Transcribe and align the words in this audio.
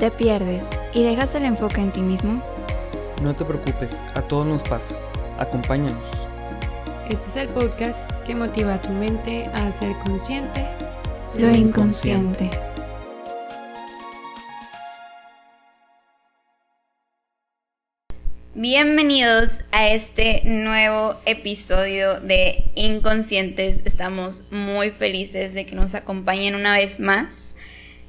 ¿Te 0.00 0.10
pierdes 0.10 0.70
y 0.94 1.02
dejas 1.02 1.34
el 1.34 1.44
enfoque 1.44 1.82
en 1.82 1.92
ti 1.92 2.00
mismo? 2.00 2.42
No 3.22 3.34
te 3.34 3.44
preocupes, 3.44 4.02
a 4.14 4.22
todos 4.22 4.46
nos 4.46 4.62
pasa. 4.62 4.94
Acompáñanos. 5.38 6.08
Este 7.10 7.26
es 7.26 7.36
el 7.36 7.48
podcast 7.48 8.10
que 8.24 8.34
motiva 8.34 8.76
a 8.76 8.80
tu 8.80 8.88
mente 8.88 9.44
a 9.52 9.70
ser 9.70 9.92
consciente 10.06 10.64
Lo 11.36 11.50
inconsciente. 11.50 12.48
Bienvenidos 18.54 19.58
a 19.70 19.88
este 19.88 20.40
nuevo 20.46 21.16
episodio 21.26 22.20
de 22.20 22.64
Inconscientes. 22.74 23.82
Estamos 23.84 24.44
muy 24.50 24.92
felices 24.92 25.52
de 25.52 25.66
que 25.66 25.74
nos 25.74 25.94
acompañen 25.94 26.54
una 26.54 26.74
vez 26.74 27.00
más. 27.00 27.54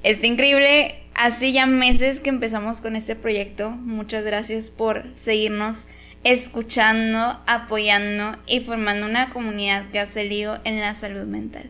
Está 0.03 0.25
increíble, 0.25 0.95
hace 1.15 1.51
ya 1.51 1.65
meses 1.65 2.19
que 2.19 2.29
empezamos 2.29 2.81
con 2.81 2.95
este 2.95 3.15
proyecto. 3.15 3.71
Muchas 3.71 4.23
gracias 4.23 4.69
por 4.69 5.05
seguirnos 5.15 5.87
escuchando, 6.23 7.39
apoyando 7.47 8.37
y 8.47 8.61
formando 8.61 9.07
una 9.07 9.29
comunidad 9.31 9.89
que 9.91 9.99
ha 9.99 10.05
salido 10.07 10.59
en 10.63 10.79
la 10.79 10.93
salud 10.95 11.25
mental. 11.25 11.69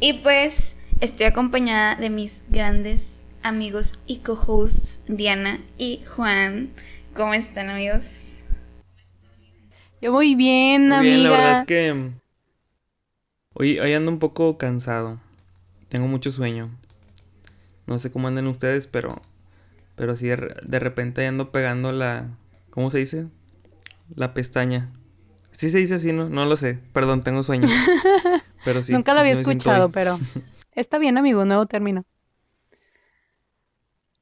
Y 0.00 0.14
pues 0.14 0.74
estoy 1.00 1.26
acompañada 1.26 1.96
de 1.96 2.10
mis 2.10 2.42
grandes 2.48 3.22
amigos 3.42 3.98
y 4.06 4.18
co-hosts 4.18 5.00
Diana 5.08 5.60
y 5.78 6.02
Juan. 6.06 6.70
¿Cómo 7.14 7.34
están 7.34 7.70
amigos? 7.70 8.02
Yo 10.00 10.12
muy 10.12 10.34
bien, 10.34 10.88
Muy 10.88 10.98
amiga. 10.98 11.10
bien, 11.10 11.22
la 11.24 11.30
verdad 11.30 11.60
es 11.60 11.66
que 11.66 12.10
hoy, 13.54 13.78
hoy 13.78 13.94
ando 13.94 14.12
un 14.12 14.18
poco 14.18 14.56
cansado. 14.56 15.18
Tengo 15.88 16.06
mucho 16.06 16.30
sueño. 16.30 16.70
No 17.88 17.98
sé 17.98 18.12
cómo 18.12 18.28
andan 18.28 18.46
ustedes, 18.46 18.86
pero 18.86 19.20
pero 19.96 20.16
sí 20.16 20.28
de, 20.28 20.36
re- 20.36 20.54
de 20.62 20.78
repente 20.78 21.26
ando 21.26 21.50
pegando 21.50 21.90
la 21.90 22.28
¿cómo 22.70 22.90
se 22.90 22.98
dice? 22.98 23.26
La 24.14 24.32
pestaña. 24.34 24.92
Sí 25.50 25.70
se 25.70 25.78
dice 25.78 25.96
así, 25.96 26.12
¿no? 26.12 26.28
No 26.28 26.44
lo 26.44 26.56
sé. 26.56 26.78
Perdón, 26.92 27.22
tengo 27.24 27.42
sueño. 27.42 27.68
Pero 28.64 28.82
sí. 28.82 28.92
Nunca 28.92 29.14
lo 29.14 29.20
había 29.20 29.32
escuchado, 29.32 29.90
pero 29.90 30.18
está 30.72 30.98
bien, 30.98 31.16
amigo, 31.18 31.44
nuevo 31.44 31.66
término. 31.66 32.04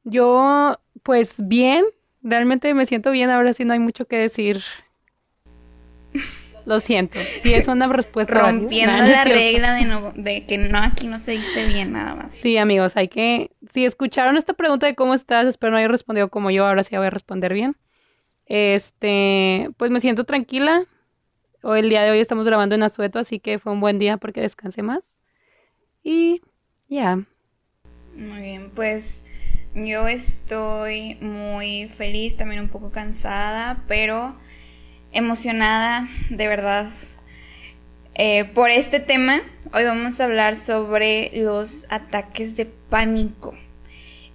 Yo, 0.04 0.78
pues 1.02 1.34
bien, 1.38 1.84
realmente 2.22 2.72
me 2.74 2.86
siento 2.86 3.10
bien, 3.10 3.30
ahora 3.30 3.52
sí 3.54 3.64
no 3.64 3.72
hay 3.72 3.80
mucho 3.80 4.06
que 4.06 4.16
decir. 4.18 4.62
Lo 6.66 6.80
siento, 6.80 7.20
sí 7.42 7.54
es 7.54 7.68
una 7.68 7.86
respuesta. 7.86 8.34
Rompiendo 8.34 9.04
la 9.04 9.22
regla 9.22 9.74
de, 9.74 9.84
no, 9.84 10.12
de 10.16 10.46
que 10.46 10.58
no, 10.58 10.78
aquí 10.78 11.06
no 11.06 11.20
se 11.20 11.32
dice 11.32 11.64
bien 11.68 11.92
nada 11.92 12.16
más. 12.16 12.32
Sí, 12.32 12.58
amigos, 12.58 12.96
hay 12.96 13.06
que... 13.06 13.52
Si 13.70 13.84
escucharon 13.84 14.36
esta 14.36 14.52
pregunta 14.52 14.86
de 14.86 14.96
cómo 14.96 15.14
estás, 15.14 15.46
espero 15.46 15.70
no 15.70 15.78
haya 15.78 15.86
respondido 15.86 16.28
como 16.28 16.50
yo, 16.50 16.66
ahora 16.66 16.82
sí 16.82 16.96
voy 16.96 17.06
a 17.06 17.10
responder 17.10 17.54
bien. 17.54 17.76
Este, 18.46 19.70
pues 19.76 19.92
me 19.92 20.00
siento 20.00 20.24
tranquila. 20.24 20.82
Hoy, 21.62 21.80
el 21.80 21.88
día 21.88 22.02
de 22.02 22.10
hoy 22.10 22.18
estamos 22.18 22.44
grabando 22.44 22.74
en 22.74 22.82
Azueto, 22.82 23.20
así 23.20 23.38
que 23.38 23.60
fue 23.60 23.72
un 23.72 23.80
buen 23.80 24.00
día 24.00 24.16
porque 24.16 24.40
descansé 24.40 24.82
más. 24.82 25.20
Y 26.02 26.42
ya. 26.88 27.20
Muy 28.16 28.40
bien, 28.40 28.72
pues 28.74 29.24
yo 29.72 30.08
estoy 30.08 31.14
muy 31.20 31.88
feliz, 31.96 32.36
también 32.36 32.62
un 32.62 32.70
poco 32.70 32.90
cansada, 32.90 33.84
pero 33.86 34.36
emocionada, 35.16 36.08
de 36.28 36.46
verdad, 36.46 36.90
eh, 38.14 38.44
por 38.44 38.70
este 38.70 39.00
tema. 39.00 39.40
Hoy 39.72 39.84
vamos 39.84 40.20
a 40.20 40.24
hablar 40.24 40.56
sobre 40.56 41.30
los 41.34 41.86
ataques 41.88 42.54
de 42.54 42.66
pánico. 42.66 43.54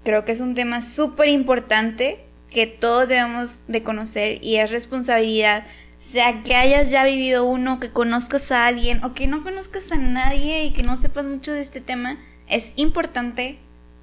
Creo 0.04 0.26
que 0.26 0.32
es 0.32 0.42
un 0.42 0.56
tema 0.56 0.82
súper 0.82 1.30
importante 1.30 2.20
que 2.50 2.66
todos 2.66 3.08
debemos 3.08 3.60
de 3.68 3.84
conocer 3.84 4.44
y 4.44 4.58
es 4.58 4.72
responsabilidad, 4.72 5.66
sea 6.00 6.42
que 6.42 6.56
hayas 6.56 6.89
ya 6.89 7.05
vivido 7.05 7.45
uno, 7.45 7.80
que 7.80 7.92
conozcas 7.92 8.52
a 8.52 8.66
alguien 8.66 9.04
o 9.04 9.14
que 9.14 9.28
no 9.28 9.44
conozcas 9.44 9.92
a 9.92 9.98
nadie 9.98 10.66
y 10.66 10.73
que 10.73 10.82
no 10.82 10.98
sepas 10.98 11.26
mucho 11.26 11.52
de 11.52 11.61
este 11.61 11.80
tema, 11.80 12.17
es 12.48 12.73
importante 12.76 13.60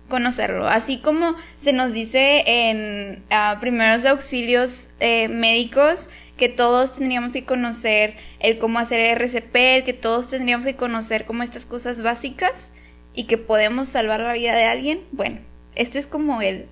conocerlo. 0.08 0.68
Así 0.68 0.98
como 0.98 1.34
se 1.58 1.72
nos 1.72 1.92
dice 1.92 2.44
en 2.46 3.24
ah, 3.30 3.58
primeros 3.60 4.06
auxilios 4.06 4.88
eh, 5.00 5.28
médicos 5.28 6.08
que 6.38 6.48
todos 6.48 6.94
tendríamos 6.94 7.32
que 7.34 7.44
conocer 7.44 8.14
el 8.40 8.58
cómo 8.58 8.78
hacer 8.78 9.00
RCP, 9.00 9.84
que 9.84 9.92
todos 9.92 10.30
tendríamos 10.30 10.64
que 10.64 10.76
conocer 10.76 11.26
como 11.26 11.42
estas 11.42 11.66
cosas 11.66 12.00
básicas 12.00 12.72
y 13.14 13.24
que 13.24 13.36
podemos 13.36 13.88
salvar 13.88 14.20
la 14.20 14.32
vida 14.32 14.54
de 14.54 14.64
alguien. 14.64 15.00
Bueno, 15.12 15.40
este 15.74 15.98
es 15.98 16.06
como 16.06 16.40
el 16.40 16.66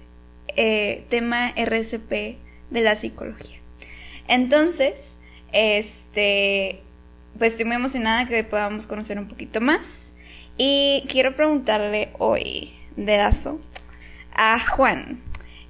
eh, 0.56 1.04
tema 1.10 1.50
RCP 1.50 2.38
de 2.70 2.80
la 2.80 2.96
psicología. 2.96 3.58
Entonces, 4.28 4.94
este, 5.52 6.80
pues 7.38 7.52
estoy 7.52 7.66
muy 7.66 7.76
emocionada 7.76 8.26
que 8.26 8.36
hoy 8.36 8.42
podamos 8.44 8.86
conocer 8.86 9.18
un 9.18 9.28
poquito 9.28 9.60
más. 9.60 10.12
Y 10.56 11.04
quiero 11.08 11.36
preguntarle 11.36 12.10
hoy, 12.18 12.72
dedazo, 12.96 13.60
a 14.32 14.58
Juan, 14.68 15.20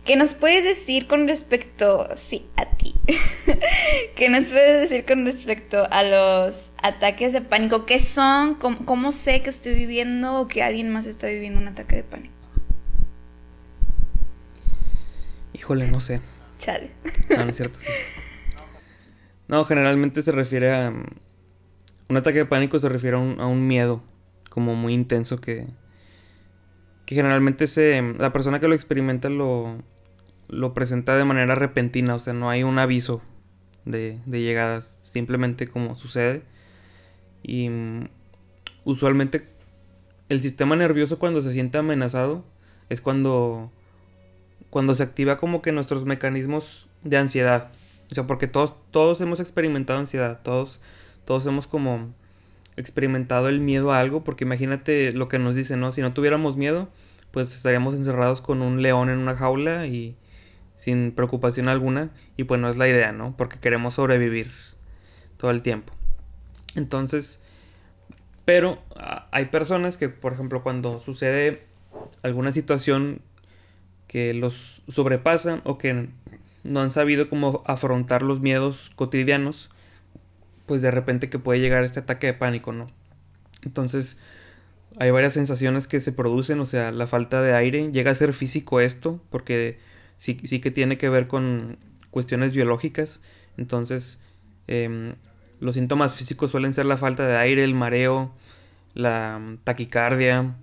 ¿qué 0.06 0.16
nos 0.16 0.34
puedes 0.34 0.64
decir 0.64 1.06
con 1.06 1.26
respecto, 1.28 2.08
sí, 2.16 2.46
a 2.56 2.66
ti, 2.76 2.94
qué 4.16 4.28
nos 4.28 4.46
puedes 4.46 4.88
decir 4.88 5.04
con 5.04 5.24
respecto 5.24 5.86
a 5.90 6.02
los 6.04 6.70
ataques 6.82 7.32
de 7.32 7.42
pánico? 7.42 7.84
¿Qué 7.86 8.00
son? 8.00 8.54
¿Cómo, 8.54 8.86
cómo 8.86 9.12
sé 9.12 9.42
que 9.42 9.50
estoy 9.50 9.74
viviendo 9.74 10.40
o 10.40 10.48
que 10.48 10.62
alguien 10.62 10.90
más 10.90 11.06
está 11.06 11.26
viviendo 11.26 11.60
un 11.60 11.68
ataque 11.68 11.96
de 11.96 12.02
pánico? 12.04 12.34
Híjole, 15.52 15.88
no 15.88 16.00
sé. 16.00 16.20
Chale. 16.58 16.90
No, 17.28 17.44
no 17.44 17.50
es 17.50 17.56
cierto, 17.56 17.78
sí, 17.78 17.90
sí. 17.90 18.02
No, 19.48 19.64
generalmente 19.64 20.22
se 20.22 20.32
refiere 20.32 20.72
a... 20.72 20.90
mm, 20.90 21.04
Un 22.08 22.16
ataque 22.16 22.38
de 22.38 22.46
pánico 22.46 22.78
se 22.78 22.88
refiere 22.88 23.16
a 23.16 23.20
un, 23.20 23.40
a 23.40 23.46
un 23.46 23.66
miedo 23.66 24.02
como 24.50 24.74
muy 24.74 24.92
intenso 24.94 25.40
que... 25.40 25.66
Que 27.06 27.14
generalmente 27.14 27.66
se... 27.66 28.02
La 28.18 28.32
persona 28.32 28.60
que 28.60 28.68
lo 28.68 28.74
experimenta 28.74 29.28
lo... 29.28 29.82
Lo 30.48 30.74
presenta 30.74 31.16
de 31.16 31.24
manera 31.24 31.54
repentina, 31.54 32.14
o 32.14 32.18
sea, 32.18 32.32
no 32.32 32.50
hay 32.50 32.62
un 32.62 32.78
aviso 32.78 33.22
de, 33.84 34.20
de 34.26 34.40
llegadas, 34.40 34.98
simplemente 35.12 35.68
como 35.68 35.94
sucede. 35.94 36.42
Y 37.42 37.68
mm, 37.68 38.08
usualmente 38.84 39.48
el 40.28 40.40
sistema 40.40 40.76
nervioso 40.76 41.18
cuando 41.18 41.42
se 41.42 41.52
siente 41.52 41.78
amenazado 41.78 42.44
es 42.88 43.00
cuando 43.00 43.70
cuando 44.70 44.94
se 44.94 45.02
activa 45.02 45.36
como 45.36 45.62
que 45.62 45.72
nuestros 45.72 46.04
mecanismos 46.04 46.88
de 47.02 47.16
ansiedad. 47.16 47.70
O 48.10 48.14
sea, 48.14 48.26
porque 48.26 48.46
todos, 48.46 48.74
todos 48.90 49.20
hemos 49.20 49.40
experimentado 49.40 49.98
ansiedad, 49.98 50.40
todos, 50.42 50.80
todos 51.24 51.46
hemos 51.46 51.66
como 51.66 52.12
experimentado 52.76 53.48
el 53.48 53.60
miedo 53.60 53.92
a 53.92 54.00
algo, 54.00 54.22
porque 54.22 54.44
imagínate 54.44 55.12
lo 55.12 55.28
que 55.28 55.38
nos 55.38 55.54
dicen, 55.54 55.80
¿no? 55.80 55.92
Si 55.92 56.02
no 56.02 56.12
tuviéramos 56.12 56.56
miedo, 56.56 56.88
pues 57.30 57.54
estaríamos 57.54 57.94
encerrados 57.94 58.40
con 58.40 58.60
un 58.62 58.82
león 58.82 59.08
en 59.08 59.18
una 59.18 59.36
jaula 59.36 59.86
y 59.86 60.16
sin 60.76 61.12
preocupación 61.12 61.68
alguna, 61.68 62.10
y 62.36 62.44
pues 62.44 62.60
no 62.60 62.68
es 62.68 62.76
la 62.76 62.88
idea, 62.88 63.12
¿no? 63.12 63.36
Porque 63.36 63.58
queremos 63.58 63.94
sobrevivir 63.94 64.50
todo 65.36 65.50
el 65.50 65.62
tiempo. 65.62 65.92
Entonces, 66.74 67.42
pero 68.44 68.82
ah, 68.96 69.26
hay 69.32 69.46
personas 69.46 69.98
que, 69.98 70.08
por 70.08 70.32
ejemplo, 70.32 70.62
cuando 70.62 70.98
sucede 70.98 71.64
alguna 72.22 72.52
situación 72.52 73.20
que 74.06 74.34
los 74.34 74.82
sobrepasan 74.88 75.62
o 75.64 75.78
que 75.78 76.08
no 76.62 76.80
han 76.80 76.90
sabido 76.90 77.28
cómo 77.28 77.62
afrontar 77.66 78.22
los 78.22 78.40
miedos 78.40 78.90
cotidianos, 78.94 79.70
pues 80.66 80.82
de 80.82 80.90
repente 80.90 81.28
que 81.30 81.38
puede 81.38 81.60
llegar 81.60 81.84
este 81.84 82.00
ataque 82.00 82.28
de 82.28 82.34
pánico, 82.34 82.72
¿no? 82.72 82.88
Entonces, 83.62 84.18
hay 84.98 85.10
varias 85.10 85.34
sensaciones 85.34 85.86
que 85.86 86.00
se 86.00 86.12
producen, 86.12 86.60
o 86.60 86.66
sea, 86.66 86.92
la 86.92 87.06
falta 87.06 87.42
de 87.42 87.54
aire, 87.54 87.90
llega 87.92 88.10
a 88.10 88.14
ser 88.14 88.32
físico 88.32 88.80
esto, 88.80 89.20
porque 89.30 89.78
sí, 90.16 90.38
sí 90.44 90.60
que 90.60 90.70
tiene 90.70 90.98
que 90.98 91.08
ver 91.08 91.26
con 91.26 91.78
cuestiones 92.10 92.52
biológicas, 92.54 93.20
entonces 93.56 94.20
em, 94.66 95.14
los 95.60 95.74
síntomas 95.74 96.14
físicos 96.14 96.50
suelen 96.50 96.72
ser 96.72 96.86
la 96.86 96.96
falta 96.96 97.26
de 97.26 97.36
aire, 97.36 97.64
el 97.64 97.74
mareo, 97.74 98.32
la 98.94 99.38
mm, 99.38 99.58
taquicardia, 99.64 100.56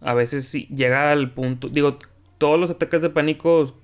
a 0.00 0.14
veces 0.14 0.46
sí 0.46 0.68
llega 0.74 1.10
al 1.10 1.32
punto, 1.32 1.68
digo, 1.68 1.98
todos 2.38 2.58
los 2.58 2.70
ataques 2.70 3.02
de 3.02 3.10
pánico 3.10 3.74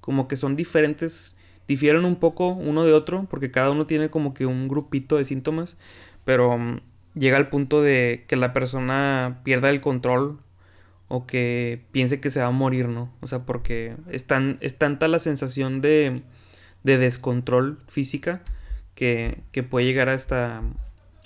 como 0.00 0.28
que 0.28 0.36
son 0.36 0.54
diferentes, 0.54 1.36
difieren 1.66 2.04
un 2.04 2.16
poco 2.16 2.48
uno 2.48 2.84
de 2.84 2.92
otro, 2.92 3.26
porque 3.28 3.50
cada 3.50 3.70
uno 3.70 3.86
tiene 3.86 4.08
como 4.08 4.34
que 4.34 4.46
un 4.46 4.68
grupito 4.68 5.16
de 5.16 5.24
síntomas, 5.24 5.76
pero 6.24 6.56
mm, 6.58 6.80
llega 7.14 7.36
al 7.36 7.48
punto 7.48 7.82
de 7.82 8.24
que 8.28 8.36
la 8.36 8.52
persona 8.52 9.40
pierda 9.42 9.70
el 9.70 9.80
control 9.80 10.38
o 11.08 11.26
que 11.26 11.84
piense 11.92 12.20
que 12.20 12.30
se 12.30 12.40
va 12.40 12.46
a 12.46 12.50
morir, 12.50 12.88
¿no? 12.88 13.12
O 13.20 13.26
sea, 13.26 13.40
porque 13.40 13.96
es, 14.10 14.26
tan, 14.26 14.58
es 14.60 14.78
tanta 14.78 15.08
la 15.08 15.18
sensación 15.18 15.80
de, 15.80 16.22
de 16.82 16.98
descontrol 16.98 17.78
física 17.88 18.42
que, 18.94 19.42
que 19.52 19.62
puede 19.62 19.86
llegar 19.86 20.08
hasta, 20.08 20.62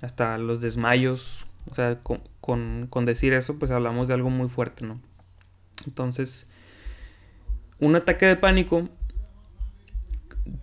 hasta 0.03 0.38
los 0.38 0.61
desmayos. 0.61 1.47
O 1.71 1.75
sea, 1.75 2.00
con, 2.03 2.23
con, 2.41 2.87
con 2.91 3.05
decir 3.05 3.32
eso, 3.32 3.59
pues 3.59 3.71
hablamos 3.71 4.09
de 4.09 4.15
algo 4.15 4.31
muy 4.31 4.49
fuerte, 4.49 4.85
¿no? 4.85 5.00
Entonces, 5.87 6.50
un 7.79 7.97
ataque 7.97 8.26
de 8.26 8.37
pánico 8.37 8.88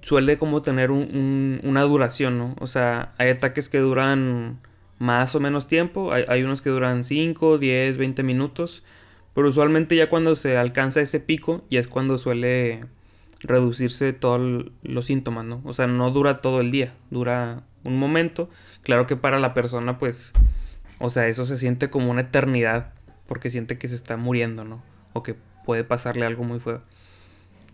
suele 0.01 0.37
como 0.37 0.61
tener 0.61 0.91
una 0.91 1.81
duración, 1.81 2.37
¿no? 2.37 2.55
O 2.59 2.67
sea, 2.67 3.13
hay 3.17 3.29
ataques 3.29 3.69
que 3.69 3.79
duran 3.79 4.59
más 4.99 5.35
o 5.35 5.39
menos 5.39 5.67
tiempo, 5.67 6.11
hay, 6.11 6.25
hay 6.27 6.43
unos 6.43 6.61
que 6.61 6.69
duran 6.69 7.03
5, 7.03 7.57
10, 7.57 7.97
20 7.97 8.23
minutos, 8.23 8.83
pero 9.37 9.49
usualmente 9.49 9.95
ya 9.95 10.09
cuando 10.09 10.35
se 10.35 10.57
alcanza 10.57 10.99
ese 10.99 11.19
pico, 11.19 11.63
ya 11.69 11.79
es 11.79 11.87
cuando 11.87 12.17
suele 12.17 12.81
reducirse 13.41 14.11
todos 14.11 14.71
los 14.81 15.05
síntomas, 15.05 15.45
¿no? 15.45 15.61
O 15.63 15.73
sea, 15.73 15.85
no 15.85 16.09
dura 16.09 16.41
todo 16.41 16.59
el 16.59 16.71
día, 16.71 16.95
dura 17.11 17.61
un 17.83 17.99
momento. 17.99 18.49
Claro 18.81 19.05
que 19.05 19.15
para 19.15 19.37
la 19.37 19.53
persona, 19.53 19.99
pues, 19.99 20.33
o 20.97 21.11
sea, 21.11 21.27
eso 21.27 21.45
se 21.45 21.59
siente 21.59 21.91
como 21.91 22.09
una 22.09 22.21
eternidad, 22.21 22.95
porque 23.27 23.51
siente 23.51 23.77
que 23.77 23.87
se 23.87 23.93
está 23.93 24.17
muriendo, 24.17 24.63
¿no? 24.63 24.81
O 25.13 25.21
que 25.21 25.35
puede 25.65 25.83
pasarle 25.83 26.25
algo 26.25 26.43
muy 26.43 26.59
feo. 26.59 26.81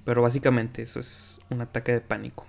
Pero 0.03 0.21
básicamente 0.21 0.81
eso 0.81 0.99
es 0.99 1.39
un 1.49 1.61
ataque 1.61 1.93
de 1.93 2.01
pánico. 2.01 2.45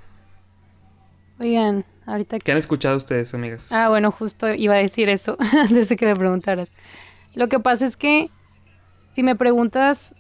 Oigan, 1.38 1.84
ahorita... 2.05 2.38
¿Qué 2.38 2.50
han 2.50 2.58
escuchado 2.58 2.96
ustedes, 2.96 3.32
amigas? 3.32 3.70
Ah, 3.70 3.90
bueno, 3.90 4.11
justo 4.11 4.52
iba 4.52 4.75
a 4.75 4.78
decir 4.78 5.08
eso 5.08 5.37
antes 5.52 5.88
de 5.88 5.96
que 5.96 6.05
me 6.05 6.16
preguntaras. 6.16 6.69
Lo 7.37 7.49
que 7.49 7.61
pasa 7.61 7.87
es 7.87 7.96
que 7.96 8.28
si 9.14 9.22
me 9.22 9.37
preguntas 9.37 10.14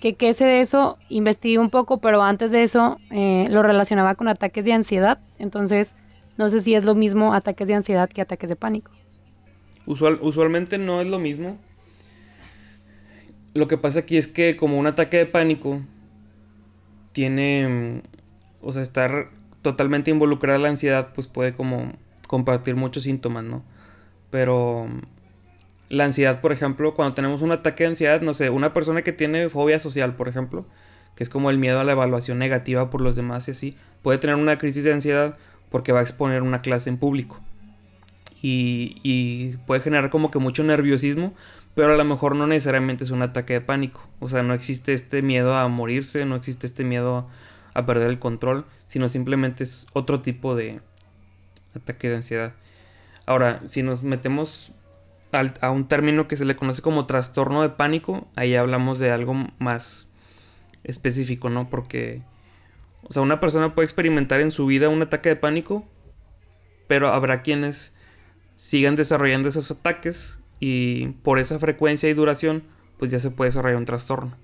que 0.00 0.14
qué 0.14 0.34
sé 0.34 0.44
de 0.44 0.60
eso, 0.60 0.98
investigué 1.08 1.58
un 1.58 1.70
poco, 1.70 1.98
pero 1.98 2.22
antes 2.22 2.50
de 2.50 2.64
eso 2.64 2.98
eh, 3.10 3.46
lo 3.50 3.62
relacionaba 3.62 4.16
con 4.16 4.26
ataques 4.26 4.64
de 4.64 4.72
ansiedad. 4.72 5.20
Entonces, 5.38 5.94
no 6.36 6.50
sé 6.50 6.60
si 6.60 6.74
es 6.74 6.84
lo 6.84 6.96
mismo 6.96 7.34
ataques 7.34 7.68
de 7.68 7.74
ansiedad 7.74 8.10
que 8.10 8.20
ataques 8.20 8.48
de 8.48 8.56
pánico. 8.56 8.90
Usual, 9.86 10.18
usualmente 10.20 10.76
no 10.76 11.00
es 11.00 11.06
lo 11.06 11.20
mismo. 11.20 11.56
Lo 13.54 13.68
que 13.68 13.78
pasa 13.78 14.00
aquí 14.00 14.16
es 14.16 14.26
que 14.26 14.56
como 14.56 14.76
un 14.76 14.88
ataque 14.88 15.18
de 15.18 15.26
pánico 15.26 15.80
tiene, 17.12 18.02
o 18.60 18.72
sea, 18.72 18.82
estar 18.82 19.30
totalmente 19.62 20.10
involucrada 20.10 20.58
la 20.58 20.68
ansiedad, 20.68 21.12
pues 21.14 21.28
puede 21.28 21.52
como 21.52 21.92
compartir 22.26 22.74
muchos 22.74 23.04
síntomas, 23.04 23.44
¿no? 23.44 23.62
Pero 24.30 24.88
la 25.92 26.06
ansiedad, 26.06 26.40
por 26.40 26.52
ejemplo, 26.52 26.94
cuando 26.94 27.14
tenemos 27.14 27.42
un 27.42 27.52
ataque 27.52 27.84
de 27.84 27.90
ansiedad, 27.90 28.22
no 28.22 28.32
sé, 28.32 28.48
una 28.48 28.72
persona 28.72 29.02
que 29.02 29.12
tiene 29.12 29.50
fobia 29.50 29.78
social, 29.78 30.16
por 30.16 30.26
ejemplo, 30.26 30.64
que 31.14 31.22
es 31.22 31.28
como 31.28 31.50
el 31.50 31.58
miedo 31.58 31.80
a 31.80 31.84
la 31.84 31.92
evaluación 31.92 32.38
negativa 32.38 32.88
por 32.88 33.02
los 33.02 33.14
demás 33.14 33.46
y 33.48 33.50
así, 33.50 33.76
puede 34.00 34.16
tener 34.16 34.36
una 34.36 34.56
crisis 34.56 34.84
de 34.84 34.94
ansiedad 34.94 35.36
porque 35.68 35.92
va 35.92 35.98
a 35.98 36.02
exponer 36.02 36.40
una 36.40 36.60
clase 36.60 36.88
en 36.88 36.96
público. 36.96 37.42
Y, 38.40 39.00
y, 39.02 39.58
puede 39.66 39.82
generar 39.82 40.08
como 40.08 40.30
que 40.30 40.38
mucho 40.38 40.64
nerviosismo, 40.64 41.34
pero 41.74 41.92
a 41.92 41.96
lo 41.98 42.04
mejor 42.06 42.36
no 42.36 42.46
necesariamente 42.46 43.04
es 43.04 43.10
un 43.10 43.20
ataque 43.20 43.52
de 43.52 43.60
pánico. 43.60 44.08
O 44.18 44.28
sea, 44.28 44.42
no 44.42 44.54
existe 44.54 44.94
este 44.94 45.20
miedo 45.20 45.54
a 45.56 45.68
morirse, 45.68 46.24
no 46.24 46.36
existe 46.36 46.66
este 46.66 46.84
miedo 46.84 47.28
a 47.74 47.84
perder 47.84 48.08
el 48.08 48.18
control, 48.18 48.64
sino 48.86 49.10
simplemente 49.10 49.64
es 49.64 49.86
otro 49.92 50.22
tipo 50.22 50.54
de 50.54 50.80
ataque 51.76 52.08
de 52.08 52.16
ansiedad. 52.16 52.54
Ahora, 53.26 53.60
si 53.66 53.82
nos 53.82 54.02
metemos 54.02 54.72
a 55.32 55.70
un 55.70 55.88
término 55.88 56.28
que 56.28 56.36
se 56.36 56.44
le 56.44 56.56
conoce 56.56 56.82
como 56.82 57.06
trastorno 57.06 57.62
de 57.62 57.70
pánico, 57.70 58.28
ahí 58.36 58.54
hablamos 58.54 58.98
de 58.98 59.10
algo 59.10 59.34
más 59.58 60.12
específico, 60.84 61.48
¿no? 61.48 61.70
Porque, 61.70 62.22
o 63.02 63.12
sea, 63.12 63.22
una 63.22 63.40
persona 63.40 63.74
puede 63.74 63.86
experimentar 63.86 64.40
en 64.40 64.50
su 64.50 64.66
vida 64.66 64.88
un 64.88 65.02
ataque 65.02 65.30
de 65.30 65.36
pánico, 65.36 65.86
pero 66.86 67.08
habrá 67.08 67.42
quienes 67.42 67.96
sigan 68.54 68.94
desarrollando 68.94 69.48
esos 69.48 69.70
ataques 69.70 70.38
y 70.60 71.08
por 71.22 71.38
esa 71.38 71.58
frecuencia 71.58 72.08
y 72.10 72.14
duración, 72.14 72.62
pues 72.98 73.10
ya 73.10 73.18
se 73.18 73.30
puede 73.30 73.48
desarrollar 73.48 73.78
un 73.78 73.84
trastorno. 73.86 74.36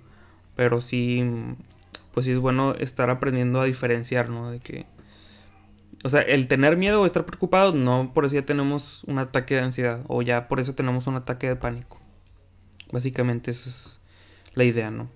Pero 0.56 0.81
sí, 0.81 1.23
pues 2.12 2.26
sí 2.26 2.32
es 2.32 2.38
bueno 2.38 2.75
estar 2.75 3.11
aprendiendo 3.11 3.61
a 3.61 3.64
diferenciar, 3.64 4.31
¿no? 4.31 4.50
De 4.50 4.58
que 4.58 4.87
o 6.04 6.08
sea, 6.08 6.20
el 6.22 6.46
tener 6.46 6.76
miedo 6.76 7.02
o 7.02 7.06
estar 7.06 7.24
preocupado, 7.24 7.72
no 7.72 8.12
por 8.14 8.24
eso 8.24 8.36
ya 8.36 8.46
tenemos 8.46 9.02
un 9.04 9.18
ataque 9.18 9.54
de 9.54 9.62
ansiedad 9.62 10.04
o 10.06 10.22
ya 10.22 10.48
por 10.48 10.60
eso 10.60 10.74
tenemos 10.74 11.06
un 11.06 11.16
ataque 11.16 11.48
de 11.48 11.56
pánico. 11.56 12.00
Básicamente 12.92 13.50
eso 13.50 13.68
es 13.68 14.00
la 14.54 14.64
idea, 14.64 14.90
¿no? 14.90 15.10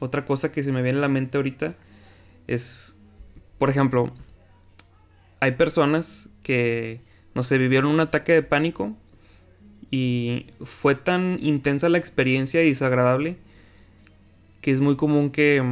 Otra 0.00 0.24
cosa 0.24 0.50
que 0.50 0.62
se 0.62 0.72
me 0.72 0.82
viene 0.82 0.98
a 0.98 1.02
la 1.02 1.08
mente 1.08 1.38
ahorita 1.38 1.76
es, 2.46 2.96
por 3.58 3.70
ejemplo, 3.70 4.10
hay 5.40 5.52
personas 5.52 6.28
que, 6.42 7.00
no 7.34 7.42
sé, 7.42 7.58
vivieron 7.58 7.92
un 7.92 8.00
ataque 8.00 8.32
de 8.32 8.42
pánico 8.42 8.96
y 9.90 10.46
fue 10.64 10.94
tan 10.94 11.38
intensa 11.40 11.88
la 11.88 11.98
experiencia 11.98 12.62
y 12.62 12.70
desagradable 12.70 13.36
que 14.60 14.70
es 14.70 14.80
muy 14.80 14.96
común 14.96 15.30
que 15.30 15.62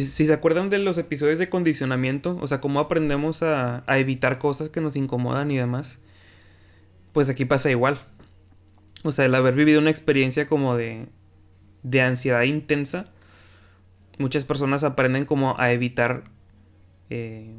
si, 0.00 0.24
se 0.24 0.32
acuerdan 0.32 0.70
de 0.70 0.78
los 0.78 0.96
episodios 0.96 1.38
de 1.38 1.50
condicionamiento, 1.50 2.38
o 2.40 2.46
sea, 2.46 2.62
cómo 2.62 2.80
aprendemos 2.80 3.42
a, 3.42 3.84
evitar 3.88 4.38
cosas 4.38 4.70
que 4.70 4.80
nos 4.80 4.96
incomodan 4.96 5.50
y 5.50 5.58
demás, 5.58 5.98
pues 7.12 7.28
aquí 7.28 7.44
pasa 7.44 7.70
igual. 7.70 7.98
O 9.04 9.12
sea, 9.12 9.26
el 9.26 9.34
haber 9.34 9.54
vivido 9.54 9.80
una 9.80 9.90
experiencia 9.90 10.48
como 10.48 10.76
de, 10.76 11.08
de 11.82 12.00
ansiedad 12.00 12.40
intensa, 12.42 13.12
muchas 14.18 14.46
personas 14.46 14.82
aprenden 14.82 15.26
como 15.26 15.60
a 15.60 15.72
evitar 15.72 16.24
eh, 17.10 17.54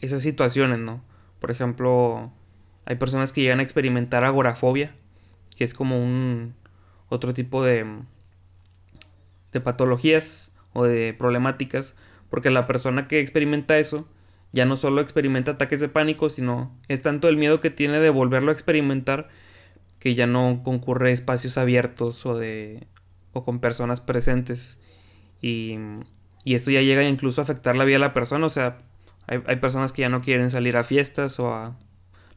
esas 0.00 0.22
situaciones, 0.22 0.80
¿no? 0.80 1.04
Por 1.38 1.52
ejemplo, 1.52 2.32
hay 2.84 2.96
personas 2.96 3.32
que 3.32 3.42
llegan 3.42 3.60
a 3.60 3.62
experimentar 3.62 4.24
agorafobia, 4.24 4.92
que 5.54 5.62
es 5.62 5.72
como 5.72 6.02
un 6.02 6.56
otro 7.08 7.32
tipo 7.32 7.62
de, 7.62 7.86
de 9.52 9.60
patologías 9.60 10.55
o 10.76 10.84
de 10.84 11.14
problemáticas, 11.14 11.96
porque 12.28 12.50
la 12.50 12.66
persona 12.66 13.08
que 13.08 13.20
experimenta 13.20 13.78
eso 13.78 14.06
ya 14.52 14.66
no 14.66 14.76
solo 14.76 15.00
experimenta 15.00 15.52
ataques 15.52 15.80
de 15.80 15.88
pánico, 15.88 16.30
sino 16.30 16.78
es 16.88 17.02
tanto 17.02 17.28
el 17.28 17.36
miedo 17.36 17.60
que 17.60 17.70
tiene 17.70 17.98
de 17.98 18.10
volverlo 18.10 18.50
a 18.50 18.54
experimentar 18.54 19.28
que 19.98 20.14
ya 20.14 20.26
no 20.26 20.60
concurre 20.62 21.10
a 21.10 21.12
espacios 21.12 21.58
abiertos 21.58 22.26
o 22.26 22.38
de 22.38 22.86
o 23.32 23.42
con 23.42 23.58
personas 23.58 24.00
presentes 24.00 24.78
y, 25.42 25.78
y 26.44 26.54
esto 26.54 26.70
ya 26.70 26.80
llega 26.80 27.02
incluso 27.04 27.40
a 27.40 27.44
afectar 27.44 27.74
la 27.74 27.84
vida 27.84 27.96
de 27.96 28.00
la 28.00 28.14
persona, 28.14 28.46
o 28.46 28.50
sea, 28.50 28.78
hay, 29.26 29.42
hay, 29.46 29.56
personas 29.56 29.92
que 29.92 30.02
ya 30.02 30.08
no 30.08 30.22
quieren 30.22 30.50
salir 30.50 30.76
a 30.76 30.84
fiestas 30.84 31.40
o 31.40 31.52
a 31.52 31.76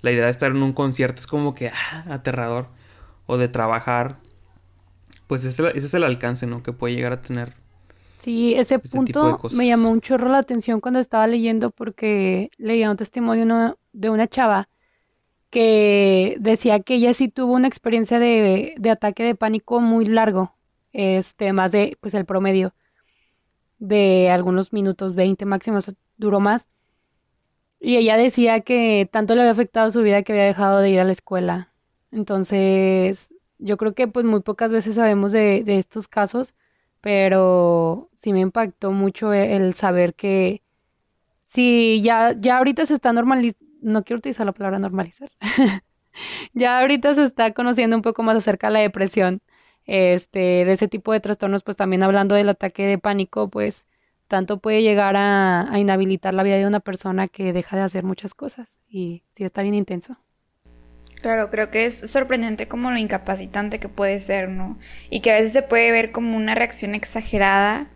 la 0.01 0.11
idea 0.11 0.25
de 0.25 0.31
estar 0.31 0.51
en 0.51 0.63
un 0.63 0.73
concierto 0.73 1.21
es 1.21 1.27
como 1.27 1.55
que 1.55 1.69
ah, 1.69 2.05
aterrador 2.09 2.67
o 3.27 3.37
de 3.37 3.47
trabajar 3.47 4.17
pues 5.27 5.45
ese, 5.45 5.67
ese 5.69 5.85
es 5.85 5.93
el 5.93 6.03
alcance, 6.03 6.47
¿no? 6.47 6.63
Que 6.63 6.73
puede 6.73 6.95
llegar 6.95 7.13
a 7.13 7.21
tener 7.21 7.53
Sí, 8.19 8.53
ese 8.55 8.79
punto 8.79 9.39
me 9.49 9.67
llamó 9.67 9.89
un 9.89 10.01
chorro 10.01 10.27
la 10.27 10.39
atención 10.39 10.81
cuando 10.81 10.99
estaba 10.99 11.25
leyendo 11.27 11.71
porque 11.71 12.51
leía 12.57 12.91
un 12.91 12.97
testimonio 12.97 13.77
de 13.93 14.09
una 14.09 14.27
chava 14.27 14.69
que 15.49 16.37
decía 16.39 16.81
que 16.81 16.95
ella 16.95 17.13
sí 17.13 17.29
tuvo 17.29 17.53
una 17.53 17.67
experiencia 17.67 18.19
de, 18.19 18.75
de 18.77 18.91
ataque 18.91 19.23
de 19.23 19.35
pánico 19.35 19.81
muy 19.81 20.05
largo, 20.05 20.55
este, 20.93 21.53
más 21.53 21.71
de, 21.71 21.97
pues 22.01 22.13
el 22.13 22.25
promedio 22.25 22.73
de 23.79 24.29
algunos 24.29 24.73
minutos, 24.73 25.15
20 25.15 25.45
máximo, 25.45 25.79
duró 26.17 26.39
más. 26.39 26.69
Y 27.79 27.97
ella 27.97 28.17
decía 28.17 28.61
que 28.61 29.09
tanto 29.11 29.35
le 29.35 29.41
había 29.41 29.51
afectado 29.53 29.89
su 29.91 30.01
vida 30.01 30.23
que 30.23 30.33
había 30.33 30.45
dejado 30.45 30.79
de 30.79 30.89
ir 30.89 30.99
a 30.99 31.03
la 31.05 31.13
escuela. 31.13 31.73
Entonces, 32.11 33.33
yo 33.57 33.77
creo 33.77 33.93
que 33.93 34.07
pues 34.07 34.25
muy 34.25 34.41
pocas 34.41 34.71
veces 34.73 34.95
sabemos 34.95 35.31
de, 35.31 35.63
de 35.63 35.79
estos 35.79 36.07
casos 36.07 36.53
pero 37.01 38.09
sí 38.15 38.33
me 38.33 38.41
impactó 38.41 38.91
mucho 38.91 39.33
e-, 39.33 39.55
el 39.55 39.73
saber 39.73 40.13
que 40.15 40.63
si 41.43 42.01
ya, 42.03 42.35
ya 42.39 42.57
ahorita 42.57 42.85
se 42.85 42.93
está 42.95 43.13
normalizando, 43.13 43.65
no 43.81 44.03
quiero 44.03 44.19
utilizar 44.19 44.45
la 44.45 44.53
palabra 44.53 44.79
normalizar, 44.79 45.31
ya 46.53 46.79
ahorita 46.81 47.15
se 47.15 47.23
está 47.23 47.53
conociendo 47.53 47.95
un 47.95 48.01
poco 48.01 48.23
más 48.23 48.37
acerca 48.37 48.67
de 48.67 48.73
la 48.73 48.79
depresión, 48.81 49.41
este, 49.85 50.39
de 50.65 50.73
ese 50.73 50.87
tipo 50.87 51.13
de 51.13 51.19
trastornos, 51.21 51.63
pues 51.63 51.77
también 51.77 52.03
hablando 52.03 52.35
del 52.35 52.49
ataque 52.49 52.85
de 52.85 52.97
pánico, 52.99 53.49
pues 53.49 53.87
tanto 54.27 54.59
puede 54.59 54.83
llegar 54.83 55.15
a, 55.17 55.71
a 55.71 55.79
inhabilitar 55.79 56.33
la 56.33 56.43
vida 56.43 56.57
de 56.57 56.67
una 56.67 56.79
persona 56.81 57.27
que 57.27 57.53
deja 57.53 57.77
de 57.77 57.83
hacer 57.83 58.03
muchas 58.03 58.33
cosas 58.35 58.79
y 58.89 59.23
sí 59.31 59.43
está 59.43 59.63
bien 59.63 59.75
intenso. 59.75 60.17
Claro, 61.21 61.49
creo 61.49 61.69
que 61.69 61.85
es 61.85 61.95
sorprendente 61.95 62.69
como 62.69 62.91
lo 62.91 62.97
incapacitante 62.97 63.79
que 63.79 63.89
puede 63.89 64.19
ser, 64.21 64.49
¿no? 64.49 64.79
Y 65.09 65.19
que 65.19 65.31
a 65.31 65.35
veces 65.35 65.51
se 65.51 65.61
puede 65.63 65.91
ver 65.91 66.11
como 66.11 66.37
una 66.37 66.55
reacción 66.55 66.95
exagerada 66.95 67.89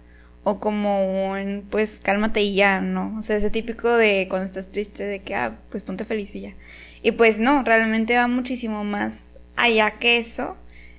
o 0.44 0.60
como 0.60 1.32
un, 1.32 1.66
pues, 1.72 2.02
cálmate 2.02 2.42
y 2.42 2.56
ya, 2.56 2.82
¿no? 2.82 3.18
O 3.18 3.24
sea, 3.24 3.38
ese 3.38 3.50
típico 3.50 3.96
de 3.96 4.28
cuando 4.30 4.46
estás 4.46 4.70
triste 4.72 5.04
de 5.04 5.22
que, 5.22 5.36
ah, 5.36 5.58
pues 5.70 5.84
ponte 5.84 6.04
feliz 6.04 6.36
y 6.36 6.42
ya. 6.42 6.54
Y 7.02 7.12
pues 7.14 7.40
no, 7.40 7.64
realmente 7.64 8.18
va 8.18 8.28
muchísimo 8.28 8.84
más 8.84 9.36
allá 9.56 9.92
que 10.00 10.18
eso. 10.18 10.58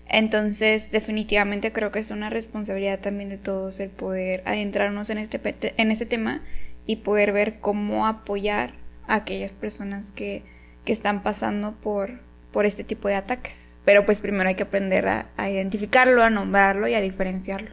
Entonces, 0.09 0.91
definitivamente 0.91 1.73
creo 1.73 1.93
que 1.93 1.99
es 1.99 2.11
una 2.11 2.31
responsabilidad 2.31 3.01
también 3.01 3.29
de 3.29 3.39
todos 3.39 3.81
el 3.81 3.91
poder 3.91 4.43
adentrarnos 4.47 5.11
en 5.11 5.19
este, 5.19 5.41
en 5.77 5.91
este 5.91 6.07
tema 6.07 6.43
y 6.87 6.97
poder 6.97 7.33
ver 7.33 7.61
cómo 7.61 8.07
apoyar 8.07 8.75
a 9.07 9.17
aquellas 9.17 9.53
personas 9.53 10.13
que 10.13 10.43
que 10.85 10.93
están 10.93 11.23
pasando 11.23 11.73
por 11.73 12.11
por 12.55 12.67
este 12.67 12.85
tipo 12.85 13.09
de 13.09 13.17
ataques. 13.17 13.77
Pero 13.85 14.07
pues 14.07 14.21
primero 14.21 14.49
hay 14.49 14.55
que 14.55 14.63
aprender 14.63 15.09
a, 15.09 15.29
a 15.37 15.51
identificarlo, 15.51 16.23
a 16.23 16.31
nombrarlo 16.31 16.87
y 16.87 16.95
a 16.95 17.01
diferenciarlo. 17.01 17.71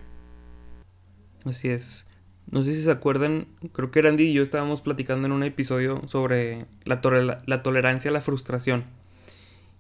Así 1.46 1.70
es. 1.70 2.08
No 2.50 2.64
sé 2.64 2.74
si 2.74 2.82
se 2.82 2.92
acuerdan, 2.92 3.48
creo 3.72 3.92
que 3.92 4.02
Randy 4.02 4.24
y 4.24 4.34
yo 4.34 4.42
estábamos 4.42 4.82
platicando 4.82 5.28
en 5.28 5.32
un 5.32 5.44
episodio 5.44 6.02
sobre 6.08 6.66
la, 6.84 7.00
la 7.46 7.64
tolerancia 7.64 8.10
a 8.10 8.14
la 8.14 8.22
frustración. 8.22 8.84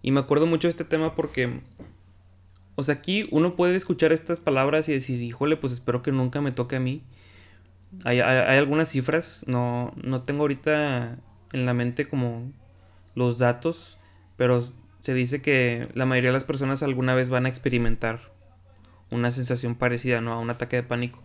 Y 0.03 0.11
me 0.11 0.19
acuerdo 0.19 0.45
mucho 0.45 0.67
de 0.67 0.69
este 0.69 0.85
tema 0.85 1.15
porque, 1.15 1.61
o 2.75 2.83
sea, 2.83 2.95
aquí 2.95 3.27
uno 3.31 3.55
puede 3.55 3.75
escuchar 3.75 4.13
estas 4.13 4.39
palabras 4.39 4.88
y 4.88 4.93
decir, 4.93 5.19
híjole, 5.19 5.57
pues 5.57 5.73
espero 5.73 6.03
que 6.03 6.11
nunca 6.11 6.41
me 6.41 6.51
toque 6.51 6.75
a 6.75 6.79
mí. 6.79 7.01
Hay, 8.05 8.21
hay, 8.21 8.57
algunas 8.57 8.88
cifras, 8.88 9.43
no, 9.47 9.93
no 10.01 10.21
tengo 10.21 10.41
ahorita 10.41 11.17
en 11.51 11.65
la 11.65 11.73
mente 11.73 12.07
como 12.07 12.53
los 13.15 13.37
datos, 13.37 13.97
pero 14.37 14.63
se 15.01 15.13
dice 15.13 15.41
que 15.41 15.89
la 15.93 16.05
mayoría 16.05 16.29
de 16.29 16.33
las 16.33 16.43
personas 16.43 16.83
alguna 16.83 17.15
vez 17.15 17.29
van 17.29 17.45
a 17.45 17.49
experimentar 17.49 18.31
una 19.09 19.31
sensación 19.31 19.75
parecida, 19.75 20.21
¿no? 20.21 20.33
A 20.33 20.39
un 20.39 20.49
ataque 20.49 20.77
de 20.77 20.83
pánico. 20.83 21.21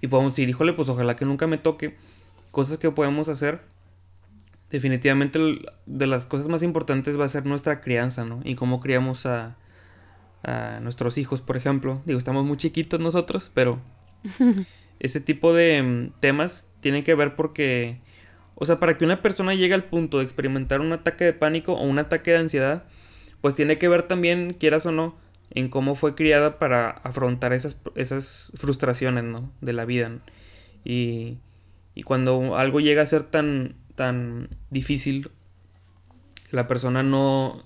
Y 0.00 0.08
podemos 0.08 0.32
decir, 0.32 0.48
híjole, 0.48 0.72
pues 0.72 0.88
ojalá 0.88 1.16
que 1.16 1.24
nunca 1.24 1.46
me 1.46 1.58
toque. 1.58 1.96
Cosas 2.50 2.78
que 2.78 2.90
podemos 2.90 3.28
hacer. 3.28 3.60
Definitivamente 4.70 5.38
de 5.86 6.06
las 6.06 6.26
cosas 6.26 6.48
más 6.48 6.62
importantes 6.62 7.18
va 7.18 7.24
a 7.24 7.28
ser 7.28 7.46
nuestra 7.46 7.80
crianza, 7.80 8.24
¿no? 8.24 8.40
Y 8.44 8.54
cómo 8.54 8.80
criamos 8.80 9.26
a, 9.26 9.56
a 10.42 10.80
nuestros 10.80 11.18
hijos, 11.18 11.42
por 11.42 11.56
ejemplo. 11.56 12.02
Digo, 12.06 12.18
estamos 12.18 12.44
muy 12.44 12.56
chiquitos 12.56 13.00
nosotros, 13.00 13.50
pero 13.52 13.78
ese 14.98 15.20
tipo 15.20 15.52
de 15.54 15.82
mm, 15.82 16.18
temas 16.20 16.70
tienen 16.80 17.04
que 17.04 17.14
ver 17.14 17.36
porque, 17.36 18.00
o 18.58 18.64
sea, 18.64 18.80
para 18.80 18.96
que 18.96 19.04
una 19.04 19.20
persona 19.20 19.54
llegue 19.54 19.74
al 19.74 19.84
punto 19.84 20.18
de 20.18 20.24
experimentar 20.24 20.80
un 20.80 20.92
ataque 20.92 21.24
de 21.24 21.34
pánico 21.34 21.74
o 21.74 21.84
un 21.84 21.98
ataque 21.98 22.32
de 22.32 22.38
ansiedad, 22.38 22.84
pues 23.42 23.54
tiene 23.54 23.78
que 23.78 23.86
ver 23.86 24.04
también, 24.04 24.54
quieras 24.54 24.86
o 24.86 24.92
no, 24.92 25.14
en 25.50 25.68
cómo 25.68 25.94
fue 25.94 26.14
criada 26.14 26.58
para 26.58 26.90
afrontar 26.90 27.52
esas, 27.52 27.80
esas 27.94 28.54
frustraciones, 28.56 29.24
¿no? 29.24 29.52
De 29.60 29.74
la 29.74 29.84
vida. 29.84 30.10
Y, 30.84 31.36
y, 31.94 32.02
cuando 32.02 32.56
algo 32.56 32.80
llega 32.80 33.02
a 33.02 33.06
ser 33.06 33.24
tan, 33.24 33.74
tan 33.94 34.48
difícil, 34.70 35.30
la 36.50 36.66
persona 36.66 37.02
no, 37.02 37.62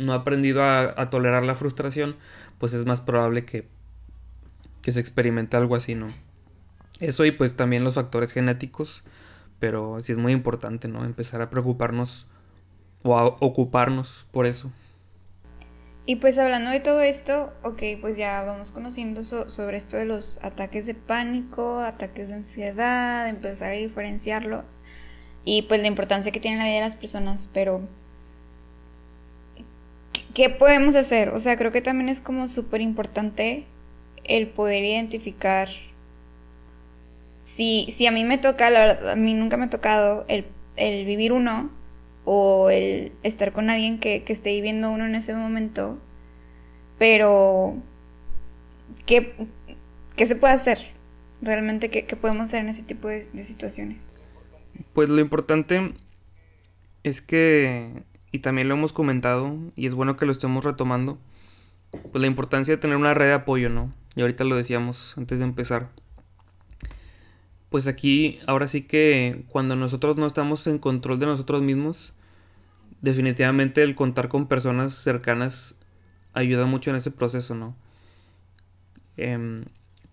no 0.00 0.12
ha 0.14 0.16
aprendido 0.16 0.64
a, 0.64 1.00
a, 1.00 1.10
tolerar 1.10 1.44
la 1.44 1.54
frustración, 1.54 2.16
pues 2.58 2.74
es 2.74 2.86
más 2.86 3.00
probable 3.00 3.44
que, 3.44 3.68
que 4.82 4.92
se 4.92 5.00
experimente 5.00 5.56
algo 5.56 5.76
así, 5.76 5.94
¿no? 5.94 6.08
Eso 6.98 7.24
y 7.24 7.30
pues 7.30 7.54
también 7.54 7.84
los 7.84 7.94
factores 7.94 8.32
genéticos, 8.32 9.04
pero 9.58 10.02
sí 10.02 10.12
es 10.12 10.18
muy 10.18 10.32
importante, 10.32 10.88
¿no? 10.88 11.04
Empezar 11.04 11.42
a 11.42 11.50
preocuparnos 11.50 12.26
o 13.02 13.16
a 13.16 13.26
ocuparnos 13.26 14.26
por 14.30 14.46
eso. 14.46 14.70
Y 16.06 16.16
pues 16.16 16.36
hablando 16.36 16.70
de 16.70 16.80
todo 16.80 17.00
esto, 17.00 17.52
ok, 17.62 17.82
pues 18.00 18.16
ya 18.16 18.42
vamos 18.42 18.72
conociendo 18.72 19.22
sobre 19.22 19.78
esto 19.78 19.96
de 19.96 20.04
los 20.04 20.38
ataques 20.42 20.84
de 20.84 20.94
pánico, 20.94 21.80
ataques 21.80 22.28
de 22.28 22.34
ansiedad, 22.34 23.26
empezar 23.26 23.70
a 23.70 23.74
diferenciarlos 23.74 24.64
y 25.44 25.62
pues 25.62 25.80
la 25.80 25.88
importancia 25.88 26.32
que 26.32 26.40
tiene 26.40 26.56
en 26.56 26.62
la 26.62 26.66
vida 26.66 26.76
de 26.76 26.88
las 26.88 26.94
personas, 26.94 27.48
pero 27.52 27.82
¿qué 30.34 30.50
podemos 30.50 30.94
hacer? 30.94 31.30
O 31.30 31.40
sea, 31.40 31.56
creo 31.56 31.72
que 31.72 31.80
también 31.80 32.08
es 32.08 32.20
como 32.20 32.48
súper 32.48 32.80
importante 32.80 33.64
el 34.24 34.48
poder 34.48 34.84
identificar 34.84 35.68
si, 37.44 37.94
si 37.96 38.06
a 38.08 38.10
mí 38.10 38.24
me 38.24 38.38
toca, 38.38 38.70
la 38.70 38.80
verdad, 38.80 39.10
a 39.10 39.16
mí 39.16 39.34
nunca 39.34 39.56
me 39.56 39.66
ha 39.66 39.70
tocado 39.70 40.24
el, 40.26 40.46
el 40.76 41.06
vivir 41.06 41.32
uno, 41.32 41.70
o 42.24 42.70
el 42.70 43.12
estar 43.22 43.52
con 43.52 43.70
alguien 43.70 44.00
que, 44.00 44.24
que 44.24 44.32
esté 44.32 44.50
viviendo 44.50 44.90
uno 44.90 45.06
en 45.06 45.14
ese 45.14 45.34
momento, 45.34 45.98
pero 46.98 47.76
¿qué, 49.06 49.34
qué 50.16 50.26
se 50.26 50.36
puede 50.36 50.54
hacer? 50.54 50.78
Realmente, 51.42 51.90
¿qué, 51.90 52.06
¿qué, 52.06 52.16
podemos 52.16 52.46
hacer 52.46 52.60
en 52.60 52.70
ese 52.70 52.82
tipo 52.82 53.08
de, 53.08 53.28
de 53.32 53.44
situaciones? 53.44 54.10
Pues 54.94 55.10
lo 55.10 55.20
importante 55.20 55.92
es 57.02 57.20
que, 57.20 58.02
y 58.32 58.38
también 58.38 58.68
lo 58.68 58.74
hemos 58.74 58.94
comentado, 58.94 59.54
y 59.76 59.86
es 59.86 59.94
bueno 59.94 60.16
que 60.16 60.24
lo 60.24 60.32
estemos 60.32 60.64
retomando, 60.64 61.18
pues 62.10 62.22
la 62.22 62.26
importancia 62.26 62.74
de 62.74 62.80
tener 62.80 62.96
una 62.96 63.12
red 63.12 63.26
de 63.26 63.34
apoyo, 63.34 63.68
¿no? 63.68 63.92
Y 64.16 64.22
ahorita 64.22 64.44
lo 64.44 64.56
decíamos 64.56 65.16
antes 65.18 65.40
de 65.40 65.44
empezar. 65.44 65.90
Pues 67.74 67.88
aquí, 67.88 68.38
ahora 68.46 68.68
sí 68.68 68.82
que 68.82 69.46
cuando 69.48 69.74
nosotros 69.74 70.16
no 70.16 70.28
estamos 70.28 70.64
en 70.68 70.78
control 70.78 71.18
de 71.18 71.26
nosotros 71.26 71.60
mismos, 71.60 72.12
definitivamente 73.02 73.82
el 73.82 73.96
contar 73.96 74.28
con 74.28 74.46
personas 74.46 74.94
cercanas 74.94 75.80
ayuda 76.34 76.66
mucho 76.66 76.90
en 76.90 76.96
ese 76.98 77.10
proceso, 77.10 77.56
¿no? 77.56 77.76
Eh, 79.16 79.64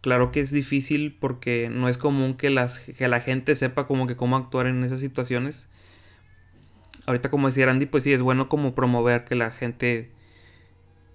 claro 0.02 0.32
que 0.32 0.40
es 0.40 0.50
difícil 0.50 1.16
porque 1.20 1.70
no 1.70 1.88
es 1.88 2.00
común 2.00 2.34
que, 2.34 2.50
la 2.50 3.20
gente 3.20 3.54
sepa 3.54 3.86
como 3.86 4.08
que 4.08 4.16
cómo 4.16 4.38
actuar 4.38 4.66
en 4.66 4.84
esas 4.84 5.00
situaciones. 5.00 5.70
Ahorita 7.06 7.30
como 7.30 7.46
decía 7.46 7.68
Randy, 7.68 7.86
pues 7.86 8.06
sí, 8.06 8.12
es 8.12 8.24
bueno 8.24 8.50
como 8.50 8.74
promover 8.74 9.24
que 9.26 9.36
la 9.36 9.52
gente 9.52 10.10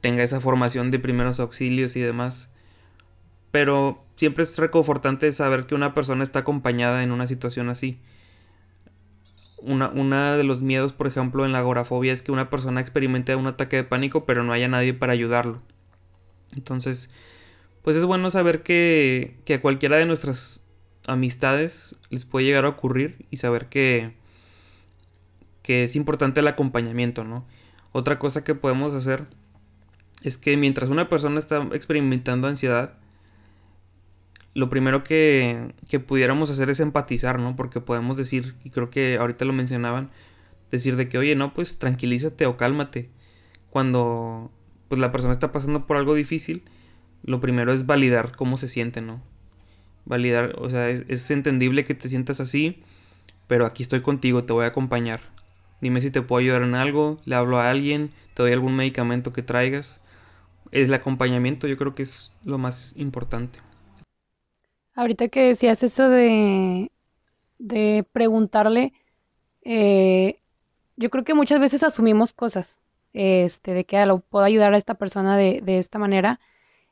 tenga 0.01 0.23
esa 0.23 0.39
formación 0.39 0.93
de 0.93 1.01
primeros 1.01 1.41
auxilios 1.41 1.97
y 1.97 2.03
demás. 2.03 2.51
Pero 3.57 4.05
siempre 4.17 4.43
es 4.43 4.59
reconfortante 4.59 5.33
saber 5.33 5.65
que 5.65 5.75
una 5.75 5.95
persona 5.95 6.23
está 6.23 6.41
acompañada 6.41 7.03
en 7.03 7.11
una 7.11 7.27
situación 7.27 7.71
así 7.71 7.99
una, 9.67 10.37
de 10.37 10.45
los 10.45 10.63
miedos, 10.63 10.93
por 10.93 11.07
ejemplo, 11.07 11.45
en 11.45 11.53
la 11.53 11.59
agorafobia 11.59 12.13
es 12.13 12.23
que 12.23 12.33
una 12.33 12.51
persona 12.51 12.81
experimente 12.81 13.35
un 13.35 13.47
ataque 13.47 13.77
de 13.77 13.85
pánico, 13.85 14.25
pero 14.25 14.45
no 14.45 14.53
haya 14.53 14.69
nadie 14.69 14.95
para 14.95 15.13
ayudarlo. 15.13 15.61
Entonces, 16.55 17.11
pues 17.83 17.97
es 17.97 18.05
bueno 18.05 18.31
saber 18.31 18.63
que, 18.63 19.39
que 19.45 19.55
a 19.55 19.61
cualquiera 19.61 19.97
de 19.97 20.07
nuestras 20.07 20.65
amistades 21.07 21.97
les 22.11 22.25
puede 22.25 22.47
llegar 22.47 22.65
a 22.65 22.71
ocurrir 22.71 23.27
y 23.31 23.39
saber 23.39 23.67
que, 23.67 24.13
que 25.63 25.85
es 25.85 25.97
importante 25.97 26.41
el 26.41 26.49
acompañamiento, 26.49 27.25
¿no? 27.25 27.47
Otra 27.93 28.19
cosa 28.19 28.45
que 28.45 28.55
podemos 28.55 28.95
hacer 28.95 29.27
es 30.23 30.39
que 30.39 30.57
mientras 30.57 30.91
una 30.91 31.09
persona 31.09 31.39
está 31.39 31.63
experimentando 31.73 32.47
ansiedad, 32.47 32.95
lo 34.57 34.71
primero 34.71 35.05
que, 35.05 35.75
que 35.87 36.01
pudiéramos 36.01 36.49
hacer 36.49 36.71
es 36.71 36.81
empatizar, 36.81 37.39
¿no? 37.39 37.57
Porque 37.57 37.83
podemos 37.83 38.17
decir, 38.17 38.55
y 38.65 38.71
creo 38.71 38.89
que 38.89 39.19
ahorita 39.19 39.45
lo 39.45 39.53
mencionaban, 39.53 40.09
decir 40.71 40.97
de 40.97 41.11
que, 41.11 41.19
oye, 41.19 41.35
no, 41.37 41.53
pues 41.53 41.79
tranquilízate 41.79 42.47
o 42.47 42.57
cálmate. 42.57 43.11
Cuando 43.69 44.51
pues 44.89 44.99
la 44.99 45.13
persona 45.13 45.33
está 45.33 45.53
pasando 45.53 45.87
por 45.87 45.99
algo 45.99 46.15
difícil, 46.15 46.63
lo 47.23 47.39
primero 47.39 47.71
es 47.71 47.85
validar 47.85 48.35
cómo 48.35 48.57
se 48.57 48.69
siente, 48.69 49.03
¿no? 49.03 49.23
Validar, 50.07 50.55
o 50.57 50.71
sea, 50.71 50.89
es, 50.89 51.05
es, 51.09 51.31
entendible 51.31 51.85
que 51.85 51.95
te 51.95 52.09
sientas 52.09 52.41
así, 52.41 52.83
pero 53.49 53.67
aquí 53.67 53.83
estoy 53.83 54.01
contigo, 54.01 54.45
te 54.45 54.55
voy 54.55 54.65
a 54.65 54.69
acompañar. 54.69 55.21
Dime 55.83 56.01
si 56.01 56.11
te 56.11 56.23
puedo 56.23 56.41
ayudar 56.41 56.63
en 56.63 56.77
algo, 56.77 57.21
le 57.27 57.35
hablo 57.35 57.59
a 57.59 57.69
alguien, 57.69 58.09
te 58.33 58.43
doy 58.43 58.53
algún 58.53 58.75
medicamento 58.75 59.35
que 59.35 59.43
traigas. 59.43 60.01
El 60.73 60.95
acompañamiento 60.95 61.67
yo 61.67 61.77
creo 61.77 61.95
que 61.95 62.05
es 62.05 62.33
lo 62.47 62.57
más 62.57 62.95
importante. 62.97 63.66
Ahorita 64.97 65.29
que 65.29 65.43
decías 65.43 65.83
eso 65.83 66.09
de, 66.09 66.91
de 67.59 68.07
preguntarle, 68.13 68.95
eh, 69.63 70.41
yo 70.97 71.11
creo 71.11 71.25
que 71.25 71.35
muchas 71.35 71.61
veces 71.61 71.83
asumimos 71.83 72.33
cosas, 72.33 72.79
este, 73.13 73.75
de 73.75 73.85
que 73.85 73.99
ah, 73.99 74.07
lo 74.07 74.21
puedo 74.21 74.45
ayudar 74.45 74.75
a 74.75 74.79
esta 74.79 74.95
persona 74.95 75.37
de, 75.37 75.61
de 75.63 75.79
esta 75.79 75.99
manera. 75.99 76.41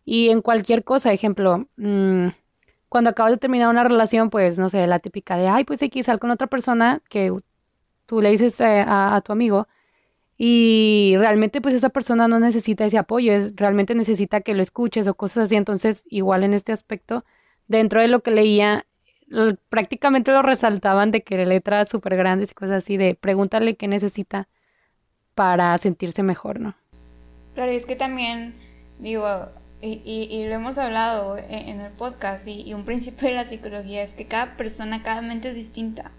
Y 0.05 0.29
en 0.31 0.43
cualquier 0.43 0.85
cosa, 0.85 1.13
ejemplo, 1.13 1.67
mmm, 1.77 2.29
cuando 2.91 3.11
acabas 3.11 3.33
de 3.33 3.39
terminar 3.39 3.71
una 3.71 3.85
relación, 3.85 4.31
pues, 4.31 4.59
no 4.59 4.71
sé, 4.71 4.87
la 4.87 4.99
típica 5.01 5.37
de, 5.39 5.49
ay, 5.49 5.65
pues 5.65 5.81
que 5.81 6.03
salir 6.03 6.21
con 6.21 6.31
otra 6.31 6.47
persona 6.47 7.03
que 7.09 7.33
tú 8.07 8.21
le 8.21 8.31
dices 8.31 8.61
eh, 8.61 8.85
a, 8.87 9.17
a, 9.17 9.21
tu 9.23 9.33
amigo 9.33 9.67
y 10.39 11.15
realmente 11.19 11.61
pues 11.61 11.75
esa 11.75 11.91
persona 11.91 12.29
no 12.29 12.41
necesita 12.41 12.87
ese 12.87 12.99
apoyo, 12.99 13.33
es, 13.33 13.57
realmente 13.57 13.95
necesita 13.95 14.41
que 14.43 14.55
lo 14.55 14.63
escuches 14.63 15.07
o 15.09 15.15
cosas 15.15 15.45
así. 15.47 15.57
Entonces, 15.57 16.05
igual 16.09 16.45
en 16.45 16.55
este 16.55 16.73
aspecto, 16.73 17.25
dentro 17.69 18.01
de 18.01 18.09
lo 18.09 18.21
que 18.21 18.31
leía, 18.31 18.87
prácticamente 19.69 20.33
lo 20.33 20.43
resaltaban 20.43 21.11
de 21.11 21.23
que 21.23 21.45
letras 21.47 21.89
súper 21.89 22.17
grandes 22.17 22.51
y 22.51 22.55
cosas 22.55 22.85
así, 22.85 22.97
de 22.97 23.15
pregúntale 23.15 23.77
qué 23.77 23.89
necesita 23.89 24.49
para 25.35 25.77
sentirse 25.79 26.23
mejor, 26.23 26.61
¿no? 26.61 26.77
Claro, 27.55 27.73
es 27.73 27.87
que 27.87 27.97
también, 27.97 28.55
digo, 28.99 29.27
y, 29.81 30.01
y, 30.05 30.47
lo 30.47 30.55
hemos 30.55 30.79
hablado 30.79 31.37
en, 31.37 31.51
en 31.51 31.81
el 31.81 31.93
podcast, 31.93 32.47
y, 32.47 32.63
y, 32.63 32.75
un 32.75 32.85
principio 32.87 33.29
de 33.29 33.35
la 33.35 33.45
psicología 33.45 34.03
es 34.03 34.13
que 34.13 34.27
cada 34.27 34.57
persona, 34.57 35.03
cada 35.03 35.21
mente 35.21 35.51
es 35.51 35.55
distinta. 35.55 36.13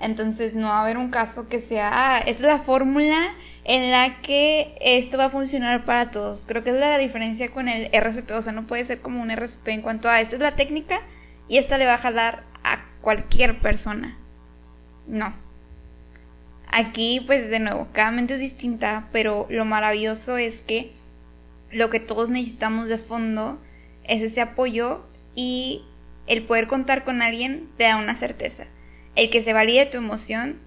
Entonces 0.00 0.54
no 0.54 0.68
va 0.68 0.78
a 0.78 0.82
haber 0.82 0.96
un 0.96 1.10
caso 1.10 1.48
que 1.48 1.60
sea, 1.60 1.90
ah, 1.92 2.18
esta 2.18 2.30
es 2.30 2.40
la 2.40 2.58
fórmula 2.60 3.34
en 3.64 3.90
la 3.90 4.20
que 4.20 4.76
esto 4.80 5.18
va 5.18 5.26
a 5.26 5.30
funcionar 5.30 5.84
para 5.84 6.10
todos. 6.10 6.44
Creo 6.46 6.64
que 6.64 6.70
es 6.70 6.76
la 6.76 6.98
diferencia 6.98 7.50
con 7.50 7.68
el 7.68 7.88
RCP, 7.92 8.30
o 8.32 8.42
sea, 8.42 8.52
no 8.52 8.66
puede 8.66 8.84
ser 8.84 9.00
como 9.00 9.22
un 9.22 9.30
RCP 9.30 9.68
en 9.68 9.82
cuanto 9.82 10.08
a 10.08 10.20
esta 10.20 10.36
es 10.36 10.42
la 10.42 10.56
técnica 10.56 11.00
y 11.48 11.58
esta 11.58 11.78
le 11.78 11.86
va 11.86 11.94
a 11.94 11.98
jalar 11.98 12.44
a 12.64 12.84
cualquier 13.00 13.60
persona. 13.60 14.16
No. 15.06 15.34
Aquí, 16.68 17.22
pues 17.26 17.50
de 17.50 17.60
nuevo, 17.60 17.88
cada 17.92 18.10
mente 18.10 18.34
es 18.34 18.40
distinta, 18.40 19.08
pero 19.12 19.46
lo 19.50 19.64
maravilloso 19.64 20.38
es 20.38 20.62
que 20.62 20.92
lo 21.70 21.90
que 21.90 22.00
todos 22.00 22.28
necesitamos 22.28 22.88
de 22.88 22.98
fondo 22.98 23.58
es 24.04 24.22
ese 24.22 24.40
apoyo 24.40 25.04
y 25.34 25.82
el 26.26 26.44
poder 26.44 26.68
contar 26.68 27.04
con 27.04 27.22
alguien 27.22 27.68
te 27.76 27.84
da 27.84 27.96
una 27.96 28.16
certeza. 28.16 28.64
El 29.14 29.30
que 29.30 29.42
se 29.42 29.52
valide 29.52 29.86
tu 29.86 29.98
emoción 29.98 30.60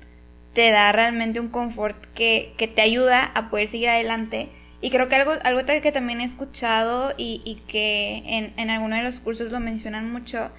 te 0.53 0.71
da 0.71 0.91
realmente 0.91 1.39
un 1.39 1.49
confort 1.49 1.97
que, 2.13 2.53
que 2.57 2.67
te 2.67 2.81
ayuda 2.81 3.23
a 3.23 3.49
poder 3.49 3.67
seguir 3.67 3.89
adelante. 3.89 4.49
Y 4.81 4.89
creo 4.89 5.09
que 5.09 5.15
algo, 5.15 5.33
algo 5.43 5.65
que 5.65 5.91
también 5.91 6.21
he 6.21 6.25
escuchado 6.25 7.13
y, 7.17 7.41
y 7.43 7.55
que 7.67 8.23
en, 8.25 8.53
en 8.57 8.69
alguno 8.69 8.95
de 8.95 9.03
los 9.03 9.19
cursos 9.19 9.51
lo 9.51 9.59
mencionan 9.59 10.11
mucho 10.11 10.51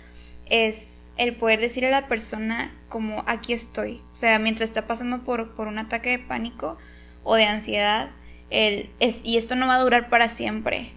es 0.47 1.12
el 1.16 1.37
poder 1.37 1.61
decirle 1.61 1.88
a 1.88 2.00
la 2.02 2.09
persona 2.09 2.75
como 2.88 3.25
aquí 3.26 3.52
estoy. 3.52 4.02
O 4.12 4.16
sea, 4.16 4.38
mientras 4.38 4.69
está 4.69 4.87
pasando 4.87 5.25
por, 5.25 5.55
por 5.55 5.69
un 5.69 5.78
ataque 5.78 6.11
de 6.11 6.19
pánico 6.19 6.76
o 7.25 7.37
de 7.37 7.45
ansiedad, 7.45 8.11
el, 8.50 8.90
es, 9.00 9.21
y 9.25 9.38
esto 9.38 9.57
no 9.57 9.66
va 9.66 9.76
a 9.76 9.81
durar 9.81 10.09
para 10.09 10.28
siempre. 10.28 10.93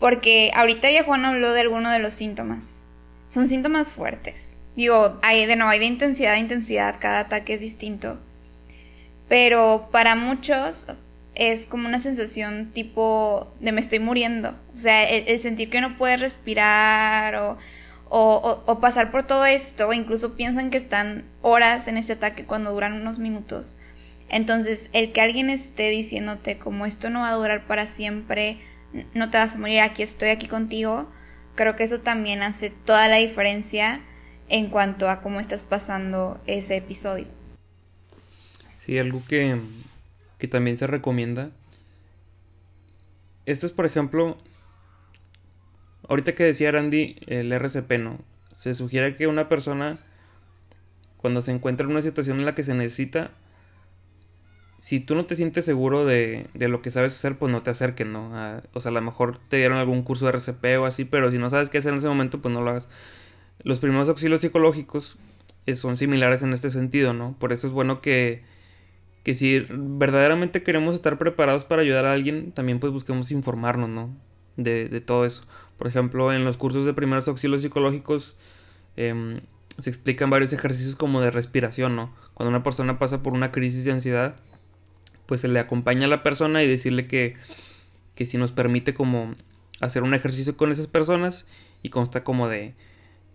Porque 0.00 0.50
ahorita 0.54 0.90
ya 0.90 1.04
Juan 1.04 1.24
habló 1.24 1.52
de 1.52 1.60
alguno 1.60 1.90
de 1.90 1.98
los 1.98 2.14
síntomas. 2.14 2.82
Son 3.28 3.46
síntomas 3.46 3.92
fuertes. 3.92 4.55
Digo, 4.76 5.18
hay 5.22 5.46
de 5.46 5.56
no 5.56 5.68
hay 5.68 5.78
de 5.78 5.86
intensidad 5.86 6.34
a 6.34 6.38
intensidad, 6.38 6.96
cada 7.00 7.20
ataque 7.20 7.54
es 7.54 7.60
distinto. 7.60 8.18
Pero 9.28 9.88
para 9.90 10.14
muchos 10.14 10.86
es 11.34 11.66
como 11.66 11.88
una 11.88 12.00
sensación 12.00 12.70
tipo 12.72 13.52
de 13.60 13.72
me 13.72 13.80
estoy 13.80 13.98
muriendo. 13.98 14.54
O 14.74 14.78
sea, 14.78 15.04
el, 15.04 15.40
sentir 15.40 15.70
que 15.70 15.80
no 15.80 15.96
puedes 15.96 16.20
respirar 16.20 17.36
o, 17.36 17.58
o, 18.08 18.62
o, 18.66 18.80
pasar 18.80 19.10
por 19.10 19.26
todo 19.26 19.46
esto, 19.46 19.92
incluso 19.92 20.34
piensan 20.36 20.70
que 20.70 20.78
están 20.78 21.24
horas 21.42 21.88
en 21.88 21.96
ese 21.96 22.12
ataque 22.12 22.44
cuando 22.44 22.72
duran 22.72 22.92
unos 23.00 23.18
minutos. 23.18 23.74
Entonces, 24.28 24.90
el 24.92 25.12
que 25.12 25.20
alguien 25.20 25.50
esté 25.50 25.88
diciéndote 25.90 26.58
como 26.58 26.86
esto 26.86 27.10
no 27.10 27.20
va 27.20 27.30
a 27.30 27.34
durar 27.34 27.66
para 27.66 27.86
siempre, 27.86 28.58
no 29.14 29.30
te 29.30 29.38
vas 29.38 29.54
a 29.54 29.58
morir, 29.58 29.80
aquí 29.80 30.02
estoy 30.02 30.30
aquí 30.30 30.48
contigo, 30.48 31.10
creo 31.54 31.76
que 31.76 31.84
eso 31.84 32.00
también 32.00 32.42
hace 32.42 32.70
toda 32.70 33.08
la 33.08 33.16
diferencia 33.16 34.00
en 34.48 34.68
cuanto 34.68 35.08
a 35.08 35.20
cómo 35.20 35.40
estás 35.40 35.64
pasando 35.64 36.40
ese 36.46 36.76
episodio. 36.76 37.26
Sí, 38.78 38.98
algo 38.98 39.22
que, 39.26 39.58
que 40.38 40.48
también 40.48 40.76
se 40.76 40.86
recomienda. 40.86 41.50
Esto 43.46 43.66
es, 43.66 43.72
por 43.72 43.86
ejemplo, 43.86 44.36
ahorita 46.08 46.34
que 46.34 46.44
decía 46.44 46.72
Randy, 46.72 47.16
el 47.26 47.52
RCP, 47.52 47.92
¿no? 47.98 48.18
Se 48.52 48.74
sugiere 48.74 49.16
que 49.16 49.26
una 49.26 49.48
persona, 49.48 49.98
cuando 51.16 51.42
se 51.42 51.52
encuentra 51.52 51.84
en 51.84 51.92
una 51.92 52.02
situación 52.02 52.38
en 52.38 52.44
la 52.44 52.54
que 52.54 52.62
se 52.62 52.74
necesita, 52.74 53.30
si 54.78 55.00
tú 55.00 55.14
no 55.14 55.26
te 55.26 55.36
sientes 55.36 55.64
seguro 55.64 56.04
de, 56.04 56.46
de, 56.54 56.68
lo 56.68 56.82
que 56.82 56.90
sabes 56.90 57.14
hacer, 57.14 57.38
pues 57.38 57.50
no 57.50 57.62
te 57.62 57.70
acerques, 57.70 58.06
¿no? 58.06 58.30
o 58.72 58.80
sea, 58.80 58.90
a 58.90 58.92
lo 58.92 59.00
mejor 59.00 59.40
te 59.48 59.56
dieron 59.56 59.78
algún 59.78 60.02
curso 60.02 60.26
de 60.26 60.32
RCP 60.32 60.64
o 60.78 60.86
así, 60.86 61.04
pero 61.04 61.30
si 61.30 61.38
no 61.38 61.50
sabes 61.50 61.70
qué 61.70 61.78
hacer 61.78 61.92
en 61.92 61.98
ese 61.98 62.08
momento, 62.08 62.40
pues 62.40 62.52
no 62.52 62.62
lo 62.62 62.70
hagas. 62.70 62.88
Los 63.62 63.80
primeros 63.80 64.08
auxilios 64.08 64.40
psicológicos 64.42 65.18
eh, 65.66 65.74
son 65.74 65.96
similares 65.96 66.42
en 66.42 66.52
este 66.52 66.70
sentido, 66.70 67.12
¿no? 67.12 67.36
Por 67.38 67.52
eso 67.52 67.66
es 67.66 67.72
bueno 67.72 68.00
que, 68.00 68.42
que 69.22 69.34
si 69.34 69.66
verdaderamente 69.70 70.62
queremos 70.62 70.94
estar 70.94 71.18
preparados 71.18 71.64
para 71.64 71.82
ayudar 71.82 72.06
a 72.06 72.12
alguien, 72.12 72.52
también 72.52 72.78
pues 72.78 72.92
busquemos 72.92 73.30
informarnos, 73.30 73.90
¿no? 73.90 74.16
De, 74.56 74.88
de 74.88 75.00
todo 75.00 75.24
eso. 75.24 75.42
Por 75.78 75.86
ejemplo, 75.88 76.32
en 76.32 76.44
los 76.44 76.56
cursos 76.56 76.86
de 76.86 76.94
primeros 76.94 77.28
auxilios 77.28 77.62
psicológicos 77.62 78.36
eh, 78.96 79.40
se 79.78 79.90
explican 79.90 80.30
varios 80.30 80.52
ejercicios 80.52 80.96
como 80.96 81.20
de 81.20 81.30
respiración, 81.30 81.96
¿no? 81.96 82.14
Cuando 82.34 82.50
una 82.50 82.62
persona 82.62 82.98
pasa 82.98 83.22
por 83.22 83.34
una 83.34 83.52
crisis 83.52 83.84
de 83.84 83.92
ansiedad, 83.92 84.36
pues 85.26 85.40
se 85.42 85.48
le 85.48 85.58
acompaña 85.58 86.06
a 86.06 86.08
la 86.08 86.22
persona 86.22 86.62
y 86.62 86.68
decirle 86.68 87.06
que, 87.06 87.34
que 88.14 88.26
si 88.26 88.38
nos 88.38 88.52
permite 88.52 88.94
como 88.94 89.34
hacer 89.80 90.02
un 90.02 90.14
ejercicio 90.14 90.56
con 90.56 90.72
esas 90.72 90.86
personas 90.86 91.46
y 91.82 91.90
consta 91.90 92.24
como 92.24 92.48
de, 92.48 92.74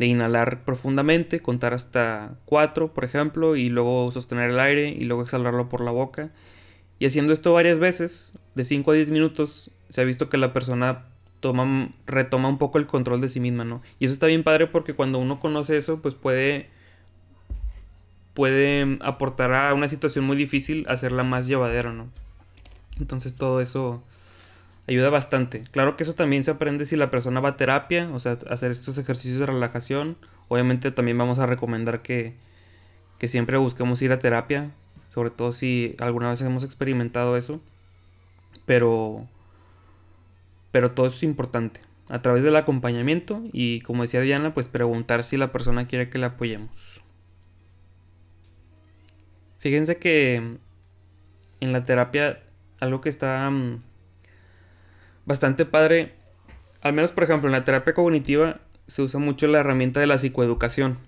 de 0.01 0.07
inhalar 0.07 0.65
profundamente, 0.65 1.41
contar 1.41 1.75
hasta 1.75 2.33
4 2.45 2.91
por 2.91 3.05
ejemplo 3.05 3.55
y 3.55 3.69
luego 3.69 4.09
sostener 4.11 4.49
el 4.49 4.59
aire 4.59 4.89
y 4.89 5.03
luego 5.03 5.21
exhalarlo 5.21 5.69
por 5.69 5.81
la 5.81 5.91
boca. 5.91 6.31
Y 6.97 7.05
haciendo 7.05 7.33
esto 7.33 7.53
varias 7.53 7.77
veces, 7.77 8.35
de 8.55 8.63
5 8.63 8.89
a 8.89 8.93
10 8.95 9.11
minutos, 9.11 9.69
se 9.89 10.01
ha 10.01 10.03
visto 10.03 10.27
que 10.27 10.37
la 10.37 10.53
persona 10.53 11.05
toma, 11.39 11.93
retoma 12.07 12.49
un 12.49 12.57
poco 12.57 12.79
el 12.79 12.87
control 12.87 13.21
de 13.21 13.29
sí 13.29 13.39
misma, 13.39 13.63
¿no? 13.63 13.83
Y 13.99 14.05
eso 14.05 14.13
está 14.13 14.25
bien 14.25 14.41
padre 14.41 14.65
porque 14.65 14.95
cuando 14.95 15.19
uno 15.19 15.39
conoce 15.39 15.77
eso, 15.77 16.01
pues 16.01 16.15
puede 16.15 16.71
puede 18.33 18.97
aportar 19.01 19.53
a 19.53 19.71
una 19.75 19.87
situación 19.87 20.25
muy 20.25 20.35
difícil 20.35 20.87
hacerla 20.89 21.23
más 21.23 21.45
llevadera, 21.45 21.93
¿no? 21.93 22.09
Entonces 22.99 23.35
todo 23.35 23.61
eso 23.61 24.01
ayuda 24.87 25.09
bastante. 25.09 25.61
Claro 25.71 25.95
que 25.95 26.03
eso 26.03 26.15
también 26.15 26.43
se 26.43 26.51
aprende 26.51 26.85
si 26.85 26.95
la 26.95 27.11
persona 27.11 27.39
va 27.39 27.49
a 27.49 27.57
terapia, 27.57 28.09
o 28.13 28.19
sea, 28.19 28.37
hacer 28.49 28.71
estos 28.71 28.97
ejercicios 28.97 29.39
de 29.39 29.45
relajación. 29.45 30.17
Obviamente 30.47 30.91
también 30.91 31.17
vamos 31.17 31.39
a 31.39 31.45
recomendar 31.45 32.01
que, 32.01 32.35
que 33.17 33.27
siempre 33.27 33.57
busquemos 33.57 34.01
ir 34.01 34.11
a 34.11 34.19
terapia, 34.19 34.71
sobre 35.13 35.29
todo 35.29 35.53
si 35.53 35.95
alguna 35.99 36.29
vez 36.29 36.41
hemos 36.41 36.63
experimentado 36.63 37.37
eso. 37.37 37.61
Pero, 38.65 39.27
pero 40.71 40.91
todo 40.91 41.07
eso 41.07 41.17
es 41.17 41.23
importante. 41.23 41.81
A 42.09 42.21
través 42.21 42.43
del 42.43 42.55
acompañamiento 42.57 43.41
y 43.53 43.81
como 43.81 44.03
decía 44.03 44.19
Diana, 44.21 44.53
pues 44.53 44.67
preguntar 44.67 45.23
si 45.23 45.37
la 45.37 45.51
persona 45.51 45.87
quiere 45.87 46.09
que 46.09 46.17
le 46.17 46.25
apoyemos. 46.25 47.01
Fíjense 49.59 49.97
que 49.97 50.57
en 51.61 51.71
la 51.71 51.85
terapia 51.85 52.43
algo 52.79 52.99
que 52.99 53.09
está 53.09 53.49
mm, 53.49 53.81
bastante 55.25 55.65
padre, 55.65 56.13
al 56.81 56.93
menos 56.93 57.11
por 57.11 57.23
ejemplo 57.23 57.47
en 57.47 57.53
la 57.53 57.63
terapia 57.63 57.93
cognitiva 57.93 58.61
se 58.87 59.01
usa 59.01 59.19
mucho 59.19 59.47
la 59.47 59.59
herramienta 59.59 59.99
de 59.99 60.07
la 60.07 60.17
psicoeducación. 60.17 60.99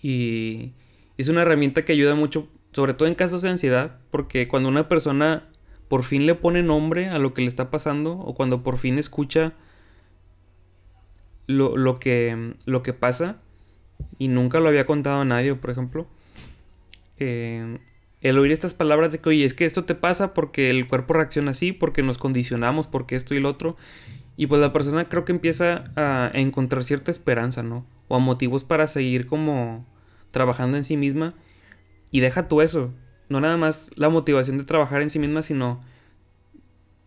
Y 0.00 0.72
es 1.16 1.28
una 1.28 1.42
herramienta 1.42 1.84
que 1.84 1.92
ayuda 1.92 2.14
mucho, 2.14 2.48
sobre 2.72 2.94
todo 2.94 3.08
en 3.08 3.14
casos 3.14 3.42
de 3.42 3.50
ansiedad, 3.50 3.98
porque 4.10 4.48
cuando 4.48 4.68
una 4.68 4.88
persona 4.88 5.48
por 5.88 6.04
fin 6.04 6.26
le 6.26 6.34
pone 6.34 6.62
nombre 6.62 7.08
a 7.08 7.18
lo 7.18 7.34
que 7.34 7.42
le 7.42 7.48
está 7.48 7.70
pasando 7.70 8.12
o 8.12 8.34
cuando 8.34 8.62
por 8.62 8.78
fin 8.78 8.98
escucha 8.98 9.54
lo, 11.46 11.76
lo 11.76 11.96
que, 11.96 12.54
lo 12.66 12.82
que 12.82 12.92
pasa 12.92 13.40
y 14.18 14.28
nunca 14.28 14.60
lo 14.60 14.68
había 14.68 14.86
contado 14.86 15.20
a 15.20 15.24
nadie, 15.24 15.54
por 15.54 15.70
ejemplo, 15.70 16.06
eh, 17.18 17.78
el 18.20 18.38
oír 18.38 18.52
estas 18.52 18.74
palabras 18.74 19.12
de 19.12 19.18
que, 19.18 19.28
oye, 19.28 19.44
es 19.44 19.54
que 19.54 19.64
esto 19.64 19.84
te 19.84 19.94
pasa 19.94 20.34
porque 20.34 20.70
el 20.70 20.88
cuerpo 20.88 21.14
reacciona 21.14 21.52
así, 21.52 21.72
porque 21.72 22.02
nos 22.02 22.18
condicionamos, 22.18 22.86
porque 22.86 23.16
esto 23.16 23.34
y 23.34 23.40
lo 23.40 23.48
otro. 23.48 23.76
Y 24.36 24.46
pues 24.46 24.60
la 24.60 24.72
persona 24.72 25.08
creo 25.08 25.24
que 25.24 25.32
empieza 25.32 25.84
a 25.96 26.30
encontrar 26.34 26.84
cierta 26.84 27.10
esperanza, 27.10 27.62
¿no? 27.62 27.86
O 28.08 28.16
a 28.16 28.18
motivos 28.18 28.64
para 28.64 28.86
seguir 28.86 29.26
como 29.26 29.86
trabajando 30.30 30.76
en 30.76 30.84
sí 30.84 30.96
misma. 30.96 31.34
Y 32.10 32.20
deja 32.20 32.48
tú 32.48 32.60
eso. 32.60 32.92
No 33.28 33.40
nada 33.40 33.56
más 33.56 33.90
la 33.96 34.08
motivación 34.08 34.58
de 34.58 34.64
trabajar 34.64 35.02
en 35.02 35.10
sí 35.10 35.18
misma, 35.18 35.42
sino 35.42 35.82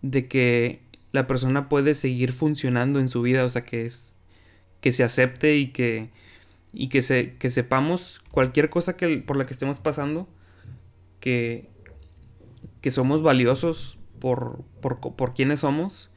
de 0.02 0.28
que 0.28 0.82
la 1.12 1.28
persona 1.28 1.70
puede 1.70 1.94
seguir 1.94 2.32
funcionando 2.32 3.00
en 3.00 3.10
su 3.10 3.22
vida. 3.22 3.46
O 3.46 3.50
sea, 3.50 3.64
que 3.64 3.86
es. 3.86 4.18
que 4.82 4.92
se 4.92 5.04
acepte 5.04 5.58
y 5.58 5.68
que 5.68 6.10
y 6.74 6.90
que, 6.90 7.02
se, 7.02 7.36
que 7.36 7.50
sepamos 7.50 8.22
cualquier 8.32 8.70
cosa 8.70 8.96
que, 8.96 9.18
por 9.18 9.38
la 9.38 9.46
que 9.46 9.54
estemos 9.54 9.80
pasando, 9.80 10.28
que, 11.22 11.70
que 12.82 12.92
somos 12.92 13.22
valiosos 13.22 13.98
por, 14.20 14.66
por, 14.82 15.00
por 15.00 15.34
quienes 15.34 15.62
somos 15.62 16.10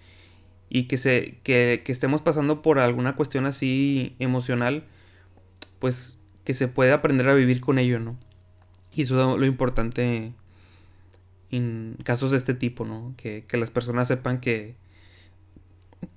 y 0.68 0.84
que, 0.84 0.96
se, 0.96 1.38
que, 1.44 1.80
estemos 1.86 2.22
pasando 2.22 2.62
por 2.62 2.80
alguna 2.80 3.14
cuestión 3.14 3.46
así 3.46 4.16
emocional, 4.18 4.84
pues 5.78 6.20
que 6.44 6.54
se 6.54 6.66
puede 6.66 6.90
aprender 6.90 7.28
a 7.28 7.34
vivir 7.34 7.60
con 7.60 7.78
ello, 7.78 8.00
¿no? 8.00 8.18
Y 8.92 9.02
eso 9.02 9.34
es 9.34 9.38
lo 9.38 9.46
importante 9.46 10.32
en 11.50 11.96
casos 12.02 12.32
de 12.32 12.38
este 12.38 12.54
tipo, 12.54 12.84
¿no? 12.84 13.14
Que, 13.16 13.44
que 13.46 13.56
las 13.56 13.70
personas 13.70 14.08
sepan 14.08 14.40
que, 14.40 14.74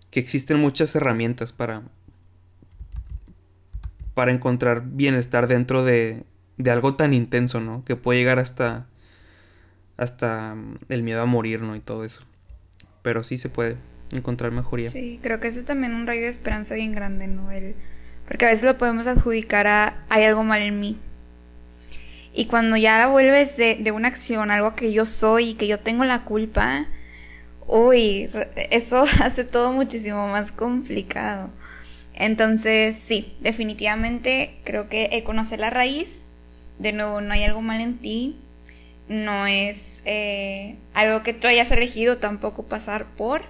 que 0.10 0.20
existen 0.20 0.60
muchas 0.60 0.96
herramientas 0.96 1.52
para, 1.52 1.84
para 4.14 4.32
encontrar 4.32 4.84
bienestar 4.86 5.48
dentro 5.48 5.84
de, 5.84 6.24
de 6.58 6.72
algo 6.72 6.96
tan 6.96 7.14
intenso, 7.14 7.62
¿no? 7.62 7.84
Que 7.86 7.96
puede 7.96 8.20
llegar 8.20 8.40
hasta, 8.40 8.88
hasta 9.96 10.56
mm, 10.56 10.78
el 10.90 11.04
miedo 11.04 11.22
a 11.22 11.26
morir, 11.26 11.62
¿no? 11.62 11.76
Y 11.76 11.80
todo 11.80 12.04
eso. 12.04 12.22
Pero 13.02 13.24
sí 13.24 13.38
se 13.38 13.50
puede 13.50 13.78
encontrar 14.12 14.52
mejoría. 14.52 14.92
Sí, 14.92 15.20
creo 15.22 15.40
que 15.40 15.48
eso 15.48 15.60
es 15.60 15.66
también 15.66 15.94
un 15.94 16.08
rayo 16.08 16.22
de 16.22 16.30
esperanza 16.30 16.76
bien 16.76 16.94
grande, 16.94 17.28
¿no? 17.28 17.52
El, 17.52 17.76
porque 18.28 18.46
a 18.46 18.50
veces 18.50 18.66
lo 18.66 18.78
podemos 18.78 19.08
adjudicar 19.08 19.68
a 19.68 20.06
hay 20.10 20.24
algo 20.24 20.44
mal 20.44 20.62
en 20.62 20.80
mí. 20.80 20.98
Y 22.34 22.46
cuando 22.46 22.78
ya 22.78 23.00
la 23.00 23.08
vuelves 23.08 23.58
de, 23.58 23.78
de 23.80 23.92
una 23.92 24.10
acción, 24.10 24.52
algo 24.52 24.76
que 24.76 24.92
yo 24.94 25.06
soy 25.06 25.50
y 25.50 25.54
que 25.56 25.68
yo 25.68 25.80
tengo 25.80 26.06
la 26.06 26.24
culpa, 26.24 26.86
uy, 27.66 28.30
eso 28.70 29.06
hace 29.22 29.44
todo 29.44 29.72
muchísimo 29.72 30.28
más 30.28 30.52
complicado. 30.52 31.50
Entonces, 32.14 32.96
sí, 33.06 33.36
definitivamente 33.42 34.60
creo 34.64 34.90
que 34.90 35.24
conocer 35.24 35.60
la 35.60 35.70
raíz 35.70 36.27
De 36.80 36.94
nuevo, 36.94 37.22
no 37.22 37.34
hay 37.34 37.44
algo 37.44 37.62
mal 37.62 37.82
en 37.82 37.98
ti, 37.98 38.38
no 39.08 39.48
es 39.48 40.02
eh, 40.06 40.76
algo 40.94 41.24
que 41.24 41.34
tú 41.34 41.48
hayas 41.48 41.72
elegido 41.72 42.18
tampoco 42.18 42.64
pasar 42.64 43.06
por, 43.06 43.44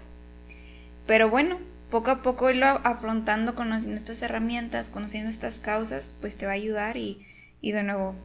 pero 1.06 1.30
bueno, 1.30 1.60
poco 1.90 2.12
a 2.12 2.22
poco 2.22 2.50
irlo 2.50 2.66
afrontando, 2.66 3.56
conociendo 3.56 3.98
estas 3.98 4.22
herramientas, 4.22 4.90
conociendo 4.90 5.30
estas 5.30 5.60
causas, 5.60 6.14
pues 6.22 6.36
te 6.38 6.46
va 6.46 6.52
a 6.54 6.56
ayudar 6.56 6.98
y, 6.98 7.26
y 7.62 7.72
de 7.72 7.84
nuevo, 7.84 8.16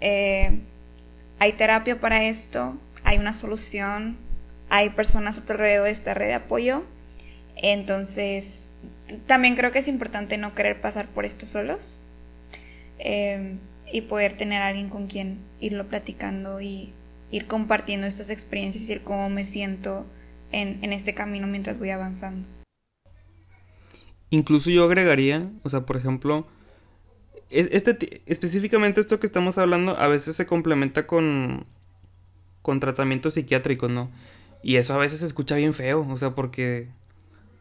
eh, 0.00 0.60
hay 1.38 1.52
terapia 1.54 2.00
para 2.00 2.24
esto, 2.24 2.76
hay 3.04 3.18
una 3.18 3.32
solución, 3.32 4.16
hay 4.68 4.90
personas 4.90 5.38
a 5.38 5.42
tu 5.42 5.52
alrededor 5.52 5.86
de 5.86 5.92
esta 5.92 6.14
red 6.14 6.28
de 6.28 6.34
apoyo, 6.34 6.84
entonces 7.56 8.72
también 9.26 9.56
creo 9.56 9.72
que 9.72 9.80
es 9.80 9.88
importante 9.88 10.38
no 10.38 10.54
querer 10.54 10.80
pasar 10.80 11.06
por 11.08 11.24
esto 11.24 11.46
solos 11.46 12.02
eh, 12.98 13.56
y 13.92 14.00
poder 14.02 14.36
tener 14.36 14.62
a 14.62 14.68
alguien 14.68 14.88
con 14.88 15.06
quien 15.06 15.38
irlo 15.60 15.86
platicando 15.86 16.60
y 16.60 16.92
ir 17.30 17.46
compartiendo 17.46 18.06
estas 18.06 18.30
experiencias 18.30 18.88
y 18.88 18.98
cómo 19.00 19.28
me 19.28 19.44
siento 19.44 20.06
en, 20.50 20.92
este 20.92 21.14
camino 21.14 21.46
mientras 21.46 21.78
voy 21.78 21.90
avanzando. 21.90 22.46
Incluso 24.30 24.70
yo 24.70 24.84
agregaría, 24.84 25.50
o 25.62 25.70
sea, 25.70 25.80
por 25.80 25.96
ejemplo, 25.96 26.46
este, 27.50 28.22
específicamente 28.26 29.00
esto 29.00 29.20
que 29.20 29.26
estamos 29.26 29.58
hablando 29.58 29.98
a 29.98 30.08
veces 30.08 30.36
se 30.36 30.46
complementa 30.46 31.06
con, 31.06 31.66
con 32.62 32.80
tratamientos 32.80 33.34
psiquiátricos, 33.34 33.90
¿no? 33.90 34.10
Y 34.62 34.76
eso 34.76 34.94
a 34.94 34.98
veces 34.98 35.20
se 35.20 35.26
escucha 35.26 35.56
bien 35.56 35.74
feo, 35.74 36.06
o 36.08 36.16
sea, 36.16 36.34
porque 36.34 36.88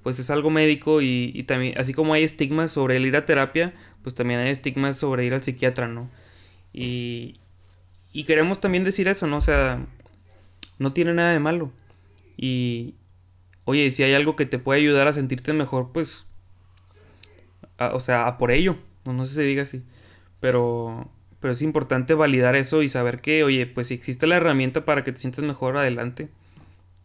pues 0.04 0.20
es 0.20 0.30
algo 0.30 0.50
médico 0.50 1.02
y, 1.02 1.32
y, 1.34 1.44
también, 1.44 1.76
así 1.78 1.94
como 1.94 2.14
hay 2.14 2.24
estigmas 2.24 2.72
sobre 2.72 2.96
el 2.96 3.06
ir 3.06 3.16
a 3.16 3.26
terapia, 3.26 3.74
pues 4.02 4.16
también 4.16 4.40
hay 4.40 4.50
estigmas 4.50 4.98
sobre 4.98 5.26
ir 5.26 5.34
al 5.34 5.44
psiquiatra, 5.44 5.88
¿no? 5.88 6.10
Y, 6.74 7.40
y 8.14 8.24
queremos 8.24 8.60
también 8.60 8.84
decir 8.84 9.08
eso, 9.08 9.28
¿no? 9.28 9.38
O 9.38 9.42
sea, 9.42 9.86
no 10.80 10.94
tiene 10.94 11.14
nada 11.14 11.32
de 11.32 11.40
malo. 11.40 11.72
Y, 12.38 12.96
oye, 13.66 13.92
si 13.92 14.04
hay 14.04 14.14
algo 14.14 14.36
que 14.36 14.46
te 14.46 14.60
puede 14.60 14.80
ayudar 14.82 15.08
a 15.08 15.14
sentirte 15.14 15.54
mejor, 15.54 15.92
pues, 15.92 16.26
o 17.78 18.00
sea, 18.00 18.28
a 18.28 18.38
por 18.38 18.52
ello. 18.52 18.78
No, 19.06 19.14
no 19.14 19.26
sé 19.26 19.32
si 19.32 19.36
se 19.38 19.44
diga 19.44 19.64
así. 19.64 19.84
Pero, 20.40 21.10
pero 21.40 21.54
es 21.54 21.62
importante 21.62 22.14
validar 22.14 22.56
eso 22.56 22.82
y 22.82 22.90
saber 22.90 23.22
que, 23.22 23.44
oye, 23.44 23.66
pues 23.68 23.88
si 23.88 23.94
existe 23.94 24.28
la 24.28 24.38
herramienta 24.38 24.86
para 24.86 25.04
que 25.04 25.12
te 25.12 25.20
sientas 25.20 25.44
mejor 25.44 25.78
adelante. 25.78 26.30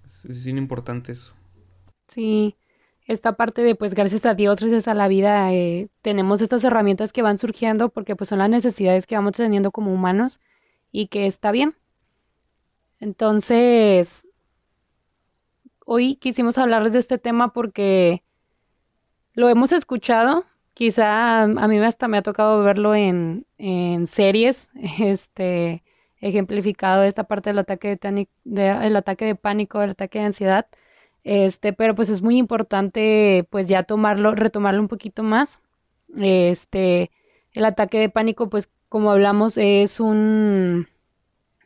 Es, 0.05 0.45
bien 0.45 0.59
importante 0.59 1.13
eso. 1.13 1.35
Sí, 2.09 2.57
esta 3.07 3.37
parte 3.37 3.63
de, 3.63 3.75
pues 3.75 3.95
gracias 3.95 4.27
a 4.27 4.35
Dios, 4.35 4.61
gracias 4.61 4.89
a 4.89 4.95
la 4.95 5.09
vida, 5.09 5.53
eh, 5.53 5.89
tenemos 6.03 6.41
estas 6.41 6.65
herramientas 6.65 7.13
que 7.13 7.23
van 7.23 7.39
surgiendo 7.39 7.89
porque 7.89 8.17
pues 8.17 8.29
son 8.29 8.41
las 8.41 8.51
necesidades 8.51 9.07
que 9.07 9.15
vamos 9.15 9.33
teniendo 9.33 9.71
como 9.71 9.93
humanos 9.93 10.41
y 10.91 11.07
que 11.07 11.27
está 11.27 11.53
bien. 11.53 11.77
Entonces, 12.99 14.27
hoy 15.85 16.17
quisimos 16.17 16.59
hablarles 16.59 16.93
de 16.93 16.99
este 16.99 17.19
tema 17.19 17.53
porque 17.53 18.25
lo 19.35 19.49
hemos 19.49 19.71
escuchado, 19.71 20.45
quizá 20.75 21.43
a 21.43 21.69
mí 21.69 21.79
hasta 21.79 22.09
me 22.09 22.19
ha 22.19 22.23
tocado 22.23 22.63
verlo 22.63 22.95
en, 22.95 23.47
series, 24.09 24.69
este, 25.01 25.85
ejemplificado 26.21 27.05
esta 27.05 27.25
parte 27.25 27.51
del 27.51 27.61
ataque 27.61 27.99
de, 28.45 28.69
el 28.71 28.97
ataque 28.97 29.27
de 29.27 29.35
pánico, 29.37 29.81
el 29.83 29.91
ataque 29.91 30.19
de 30.19 30.25
ansiedad, 30.25 30.67
este, 31.27 31.73
pero 31.73 31.97
pues 31.97 32.09
es 32.09 32.23
muy 32.23 32.37
importante 32.37 33.49
pues 33.51 33.67
ya 33.67 33.83
tomarlo, 33.83 34.37
retomarlo 34.37 34.81
un 34.81 34.87
poquito 34.87 35.25
más. 35.25 35.61
Este, 36.17 37.11
el 37.53 37.65
ataque 37.65 37.99
de 37.99 38.09
pánico, 38.09 38.49
pues 38.49 38.71
como 38.89 39.11
hablamos, 39.11 39.59
es 39.59 39.99
un 39.99 40.87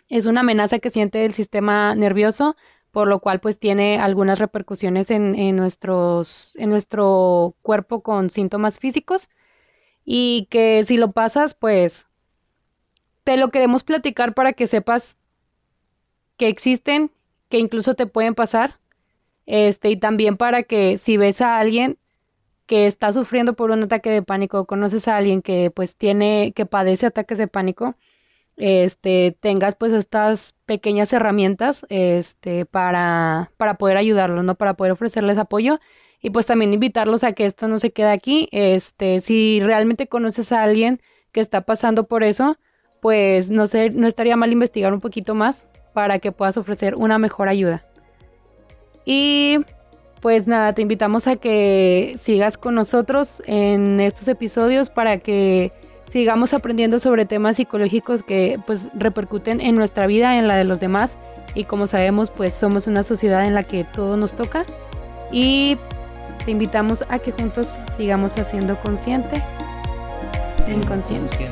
es 0.08 0.24
una 0.24 0.40
amenaza 0.40 0.78
que 0.78 0.88
siente 0.88 1.26
el 1.26 1.34
sistema 1.34 1.94
nervioso 1.94 2.56
por 2.90 3.06
lo 3.06 3.20
cual 3.20 3.40
pues 3.40 3.58
tiene 3.58 3.98
algunas 3.98 4.38
repercusiones 4.38 5.10
en, 5.10 5.56
nuestros, 5.56 6.52
en 6.56 6.70
nuestro 6.70 7.54
cuerpo 7.62 8.02
con 8.02 8.30
síntomas 8.30 8.78
físicos 8.78 9.28
y 10.04 10.48
que 10.50 10.84
si 10.86 10.96
lo 10.96 11.12
pasas 11.12 11.52
pues 11.54 12.08
te 13.24 13.36
lo 13.36 13.50
queremos 13.50 13.84
platicar 13.84 14.34
para 14.34 14.54
que 14.54 14.66
sepas 14.66 15.18
que 16.38 16.48
existen, 16.48 17.12
que 17.50 17.58
incluso 17.58 17.94
te 17.94 18.06
pueden 18.06 18.34
pasar, 18.34 18.79
este, 19.46 19.90
y 19.90 19.96
también 19.96 20.36
para 20.36 20.62
que 20.62 20.96
si 20.98 21.16
ves 21.16 21.40
a 21.40 21.58
alguien 21.58 21.98
que 22.66 22.86
está 22.86 23.12
sufriendo 23.12 23.54
por 23.54 23.72
un 23.72 23.82
ataque 23.82 24.10
de 24.10 24.22
pánico, 24.22 24.60
o 24.60 24.66
conoces 24.66 25.08
a 25.08 25.16
alguien 25.16 25.42
que 25.42 25.70
pues 25.70 25.96
tiene, 25.96 26.52
que 26.54 26.66
padece 26.66 27.06
ataques 27.06 27.38
de 27.38 27.48
pánico, 27.48 27.96
este, 28.56 29.36
tengas 29.40 29.74
pues 29.74 29.92
estas 29.92 30.54
pequeñas 30.66 31.12
herramientas 31.12 31.86
este, 31.88 32.66
para, 32.66 33.50
para 33.56 33.74
poder 33.74 33.96
ayudarlos, 33.96 34.44
¿no? 34.44 34.54
Para 34.54 34.74
poder 34.74 34.92
ofrecerles 34.92 35.38
apoyo 35.38 35.80
y 36.20 36.30
pues 36.30 36.46
también 36.46 36.72
invitarlos 36.72 37.24
a 37.24 37.32
que 37.32 37.46
esto 37.46 37.68
no 37.68 37.78
se 37.78 37.92
quede 37.92 38.10
aquí. 38.10 38.48
Este, 38.52 39.20
si 39.20 39.60
realmente 39.60 40.06
conoces 40.06 40.52
a 40.52 40.62
alguien 40.62 41.00
que 41.32 41.40
está 41.40 41.62
pasando 41.62 42.06
por 42.06 42.22
eso, 42.22 42.58
pues 43.00 43.50
no 43.50 43.66
sé, 43.66 43.90
no 43.90 44.06
estaría 44.06 44.36
mal 44.36 44.52
investigar 44.52 44.92
un 44.92 45.00
poquito 45.00 45.34
más 45.34 45.68
para 45.92 46.18
que 46.18 46.32
puedas 46.32 46.56
ofrecer 46.56 46.94
una 46.94 47.18
mejor 47.18 47.48
ayuda. 47.48 47.84
Y 49.12 49.58
pues 50.20 50.46
nada, 50.46 50.72
te 50.72 50.82
invitamos 50.82 51.26
a 51.26 51.34
que 51.34 52.16
sigas 52.22 52.56
con 52.56 52.76
nosotros 52.76 53.42
en 53.44 53.98
estos 53.98 54.28
episodios 54.28 54.88
para 54.88 55.18
que 55.18 55.72
sigamos 56.12 56.54
aprendiendo 56.54 57.00
sobre 57.00 57.26
temas 57.26 57.56
psicológicos 57.56 58.22
que 58.22 58.60
pues 58.68 58.86
repercuten 58.94 59.60
en 59.60 59.74
nuestra 59.74 60.06
vida, 60.06 60.38
en 60.38 60.46
la 60.46 60.54
de 60.54 60.62
los 60.62 60.78
demás. 60.78 61.16
Y 61.56 61.64
como 61.64 61.88
sabemos 61.88 62.30
pues 62.30 62.54
somos 62.54 62.86
una 62.86 63.02
sociedad 63.02 63.44
en 63.44 63.54
la 63.54 63.64
que 63.64 63.82
todo 63.82 64.16
nos 64.16 64.32
toca. 64.32 64.64
Y 65.32 65.76
te 66.44 66.52
invitamos 66.52 67.04
a 67.08 67.18
que 67.18 67.32
juntos 67.32 67.80
sigamos 67.96 68.38
haciendo 68.38 68.76
consciente 68.76 69.42
e 70.68 70.72
inconsciente. 70.72 71.48